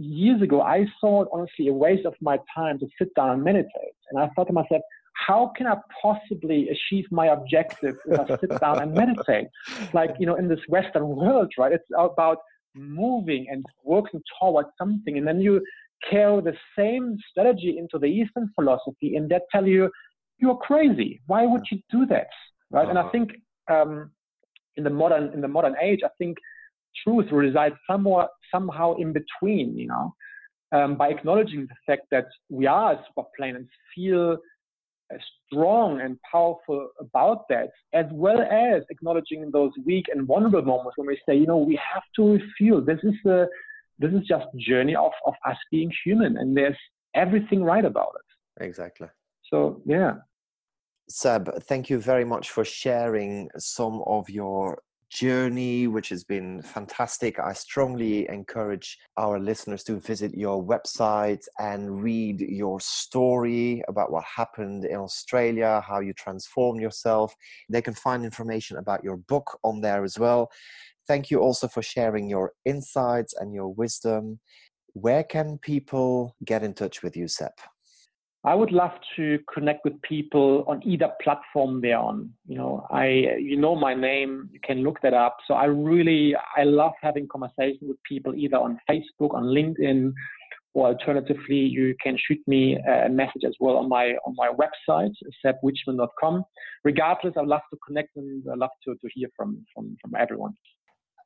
years 0.00 0.40
ago, 0.42 0.62
I 0.62 0.86
saw 1.00 1.22
it 1.22 1.28
honestly 1.32 1.68
a 1.68 1.72
waste 1.72 2.06
of 2.06 2.14
my 2.20 2.38
time 2.54 2.78
to 2.80 2.86
sit 2.98 3.14
down 3.14 3.30
and 3.30 3.44
meditate. 3.44 3.94
And 4.10 4.18
I 4.20 4.28
thought 4.34 4.46
to 4.48 4.52
myself, 4.52 4.82
how 5.14 5.52
can 5.56 5.66
I 5.66 5.76
possibly 6.02 6.68
achieve 6.68 7.04
my 7.10 7.26
objective 7.26 7.94
if 8.06 8.18
I 8.18 8.26
sit 8.40 8.58
down 8.60 8.80
and 8.82 8.94
meditate? 8.94 9.48
Like, 9.92 10.10
you 10.20 10.26
know, 10.26 10.36
in 10.36 10.48
this 10.48 10.60
Western 10.68 11.06
world, 11.08 11.52
right? 11.58 11.72
It's 11.72 11.84
about 11.98 12.38
moving 12.74 13.46
and 13.50 13.64
working 13.84 14.22
towards 14.40 14.68
something. 14.78 15.18
And 15.18 15.26
then 15.26 15.40
you 15.40 15.60
carry 16.08 16.40
the 16.40 16.54
same 16.78 17.16
strategy 17.30 17.76
into 17.78 17.98
the 17.98 18.06
Eastern 18.06 18.50
philosophy 18.54 19.16
and 19.16 19.28
they 19.28 19.40
tell 19.52 19.66
you, 19.66 19.90
you're 20.38 20.56
crazy. 20.56 21.20
Why 21.26 21.44
would 21.44 21.64
you 21.70 21.78
do 21.90 22.06
that? 22.06 22.28
Right. 22.70 22.88
And 22.88 22.98
I 22.98 23.02
Uh-huh. 23.02 23.10
think 23.10 23.32
um, 23.68 24.10
in 24.76 24.84
the 24.84 24.90
modern 24.90 25.32
in 25.34 25.40
the 25.40 25.48
modern 25.48 25.74
age, 25.82 26.00
I 26.04 26.10
think 26.18 26.38
truth 27.04 27.26
resides 27.30 27.74
somewhere 27.88 28.28
somehow 28.52 28.94
in 28.96 29.12
between, 29.12 29.76
you 29.76 29.88
know, 29.88 30.14
um, 30.72 30.96
by 30.96 31.08
acknowledging 31.08 31.66
the 31.66 31.74
fact 31.86 32.06
that 32.10 32.26
we 32.48 32.66
are 32.66 32.92
a 32.92 33.04
super 33.08 33.28
plane 33.36 33.56
and 33.56 33.68
feel 33.94 34.36
uh, 35.12 35.16
strong 35.46 36.00
and 36.00 36.16
powerful 36.30 36.88
about 37.00 37.48
that, 37.48 37.70
as 37.92 38.06
well 38.12 38.40
as 38.40 38.82
acknowledging 38.90 39.50
those 39.50 39.72
weak 39.84 40.06
and 40.12 40.26
vulnerable 40.26 40.62
moments 40.62 40.96
when 40.96 41.08
we 41.08 41.18
say, 41.28 41.36
you 41.36 41.46
know, 41.46 41.58
we 41.58 41.78
have 41.92 42.02
to 42.16 42.38
feel 42.56 42.80
this 42.80 43.00
is 43.02 43.14
the 43.24 43.48
this 43.98 44.12
is 44.12 44.26
just 44.26 44.46
journey 44.56 44.94
of, 44.94 45.12
of 45.26 45.34
us 45.46 45.58
being 45.70 45.92
human 46.04 46.38
and 46.38 46.56
there's 46.56 46.76
everything 47.14 47.62
right 47.62 47.84
about 47.84 48.12
it. 48.14 48.64
Exactly. 48.64 49.08
So 49.50 49.82
yeah. 49.84 50.14
Seb, 51.08 51.62
thank 51.64 51.90
you 51.90 51.98
very 51.98 52.24
much 52.24 52.50
for 52.50 52.64
sharing 52.64 53.50
some 53.58 54.02
of 54.06 54.30
your 54.30 54.80
journey, 55.10 55.88
which 55.88 56.08
has 56.08 56.24
been 56.24 56.62
fantastic. 56.62 57.38
I 57.38 57.52
strongly 57.52 58.28
encourage 58.28 58.98
our 59.16 59.38
listeners 59.38 59.82
to 59.84 59.98
visit 59.98 60.34
your 60.34 60.64
website 60.64 61.44
and 61.58 62.02
read 62.02 62.40
your 62.40 62.80
story 62.80 63.82
about 63.88 64.12
what 64.12 64.24
happened 64.24 64.84
in 64.84 64.96
Australia, 64.96 65.82
how 65.86 66.00
you 66.00 66.12
transformed 66.14 66.80
yourself. 66.80 67.34
They 67.68 67.82
can 67.82 67.94
find 67.94 68.24
information 68.24 68.76
about 68.78 69.04
your 69.04 69.16
book 69.16 69.58
on 69.64 69.80
there 69.80 70.04
as 70.04 70.18
well. 70.18 70.50
Thank 71.06 71.30
you 71.30 71.40
also 71.40 71.66
for 71.66 71.82
sharing 71.82 72.28
your 72.30 72.52
insights 72.64 73.34
and 73.38 73.52
your 73.52 73.74
wisdom. 73.74 74.38
Where 74.92 75.24
can 75.24 75.58
people 75.58 76.36
get 76.44 76.62
in 76.62 76.72
touch 76.72 77.02
with 77.02 77.16
you, 77.16 77.26
Seb? 77.26 77.52
I 78.42 78.54
would 78.54 78.72
love 78.72 78.92
to 79.16 79.38
connect 79.52 79.84
with 79.84 80.00
people 80.00 80.64
on 80.66 80.80
either 80.82 81.10
platform 81.22 81.82
they're 81.82 81.98
on. 81.98 82.30
You 82.46 82.56
know, 82.56 82.86
I 82.90 83.06
you 83.38 83.56
know 83.58 83.76
my 83.76 83.92
name, 83.92 84.48
you 84.50 84.60
can 84.64 84.82
look 84.82 84.98
that 85.02 85.12
up. 85.12 85.36
So 85.46 85.54
I 85.54 85.66
really 85.66 86.34
I 86.56 86.64
love 86.64 86.92
having 87.02 87.28
conversation 87.28 87.88
with 87.88 87.98
people 88.08 88.34
either 88.34 88.56
on 88.56 88.78
Facebook, 88.88 89.34
on 89.34 89.44
LinkedIn, 89.44 90.12
or 90.72 90.86
alternatively 90.86 91.56
you 91.56 91.94
can 92.02 92.16
shoot 92.16 92.40
me 92.46 92.78
a 92.78 93.10
message 93.10 93.44
as 93.46 93.54
well 93.60 93.76
on 93.76 93.90
my 93.90 94.14
on 94.26 94.34
my 94.36 94.50
website, 94.50 95.12
sebwichman.com. 95.44 96.42
Regardless, 96.82 97.34
I'd 97.36 97.46
love 97.46 97.62
to 97.72 97.78
connect 97.86 98.16
and 98.16 98.42
I'd 98.50 98.58
love 98.58 98.70
to, 98.84 98.94
to 98.94 99.08
hear 99.12 99.28
from, 99.36 99.66
from 99.74 99.98
from 100.00 100.14
everyone. 100.18 100.54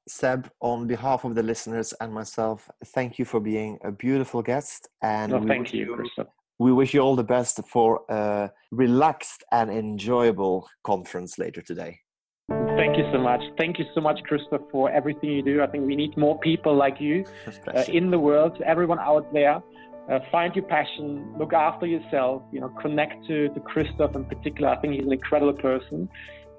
Seb, 0.08 0.50
on 0.60 0.86
behalf 0.86 1.24
of 1.24 1.34
the 1.34 1.42
listeners 1.42 1.94
and 2.00 2.12
myself, 2.12 2.68
thank 2.86 3.18
you 3.18 3.24
for 3.24 3.40
being 3.40 3.78
a 3.84 3.90
beautiful 3.90 4.42
guest. 4.42 4.88
And 5.00 5.32
No, 5.32 5.42
thank 5.46 5.72
you, 5.72 5.94
Christoph. 5.94 6.26
We 6.58 6.72
wish 6.72 6.94
you 6.94 7.00
all 7.00 7.16
the 7.16 7.24
best 7.24 7.60
for 7.68 8.02
a 8.08 8.50
relaxed 8.70 9.44
and 9.50 9.70
enjoyable 9.70 10.68
conference 10.84 11.38
later 11.38 11.60
today. 11.60 12.00
Thank 12.48 12.96
you 12.98 13.04
so 13.12 13.18
much. 13.18 13.40
Thank 13.58 13.78
you 13.78 13.86
so 13.94 14.00
much, 14.00 14.20
Christoph, 14.24 14.62
for 14.70 14.90
everything 14.90 15.30
you 15.30 15.42
do. 15.42 15.62
I 15.62 15.66
think 15.66 15.86
we 15.86 15.96
need 15.96 16.16
more 16.16 16.38
people 16.40 16.74
like 16.74 17.00
you. 17.00 17.24
uh, 17.74 17.84
in 17.88 18.10
the 18.10 18.18
world, 18.18 18.60
everyone 18.64 18.98
out 18.98 19.32
there. 19.32 19.62
Uh, 20.10 20.18
find 20.30 20.54
your 20.54 20.66
passion, 20.66 21.34
look 21.38 21.54
after 21.54 21.86
yourself, 21.86 22.42
you 22.52 22.60
know, 22.60 22.68
connect 22.82 23.26
to, 23.26 23.48
to 23.48 23.60
Christoph 23.60 24.14
in 24.14 24.26
particular. 24.26 24.68
I 24.68 24.76
think 24.76 24.94
he's 24.94 25.06
an 25.06 25.12
incredible 25.12 25.54
person 25.54 26.10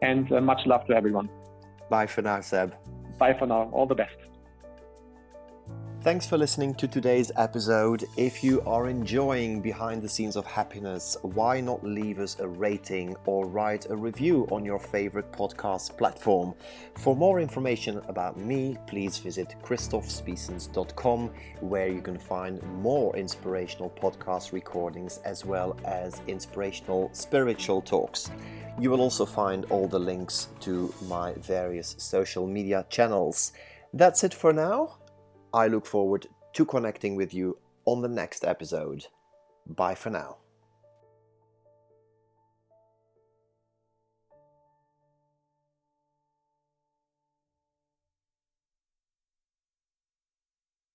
and 0.01 0.31
uh, 0.31 0.41
much 0.41 0.61
love 0.65 0.87
to 0.87 0.95
everyone. 0.95 1.29
Bye 1.89 2.07
for 2.07 2.23
now, 2.23 2.41
Seb. 2.41 2.73
Bye 3.19 3.35
for 3.37 3.45
now. 3.45 3.69
All 3.71 3.85
the 3.85 3.93
best. 3.93 4.15
Thanks 6.05 6.27
for 6.27 6.37
listening 6.37 6.75
to 6.75 6.87
today's 6.87 7.31
episode. 7.35 8.05
If 8.15 8.43
you 8.43 8.61
are 8.67 8.89
enjoying 8.89 9.59
Behind 9.59 10.03
the 10.03 10.07
Scenes 10.07 10.35
of 10.35 10.45
Happiness, 10.45 11.17
why 11.23 11.59
not 11.59 11.83
leave 11.83 12.19
us 12.19 12.37
a 12.39 12.47
rating 12.47 13.15
or 13.25 13.47
write 13.47 13.89
a 13.89 13.95
review 13.95 14.47
on 14.51 14.63
your 14.63 14.77
favorite 14.77 15.31
podcast 15.31 15.97
platform? 15.97 16.53
For 16.99 17.15
more 17.15 17.39
information 17.39 18.03
about 18.07 18.37
me, 18.37 18.77
please 18.85 19.17
visit 19.17 19.55
christophspiesens.com 19.63 21.31
where 21.61 21.87
you 21.87 22.03
can 22.03 22.19
find 22.19 22.61
more 22.83 23.15
inspirational 23.15 23.89
podcast 23.89 24.51
recordings 24.51 25.21
as 25.25 25.43
well 25.43 25.75
as 25.85 26.21
inspirational 26.27 27.09
spiritual 27.13 27.81
talks. 27.81 28.29
You 28.79 28.91
will 28.91 29.01
also 29.01 29.25
find 29.25 29.65
all 29.71 29.87
the 29.87 29.97
links 29.97 30.49
to 30.59 30.93
my 31.07 31.33
various 31.33 31.95
social 31.97 32.45
media 32.45 32.85
channels. 32.91 33.53
That's 33.91 34.23
it 34.23 34.35
for 34.35 34.53
now. 34.53 34.97
I 35.55 35.67
look 35.67 35.85
forward 35.85 36.27
to 36.51 36.65
connecting 36.65 37.15
with 37.15 37.33
you 37.33 37.57
on 37.85 38.01
the 38.01 38.09
next 38.09 38.43
episode. 38.43 39.07
Bye 39.65 39.95
for 39.95 40.09
now. 40.09 40.39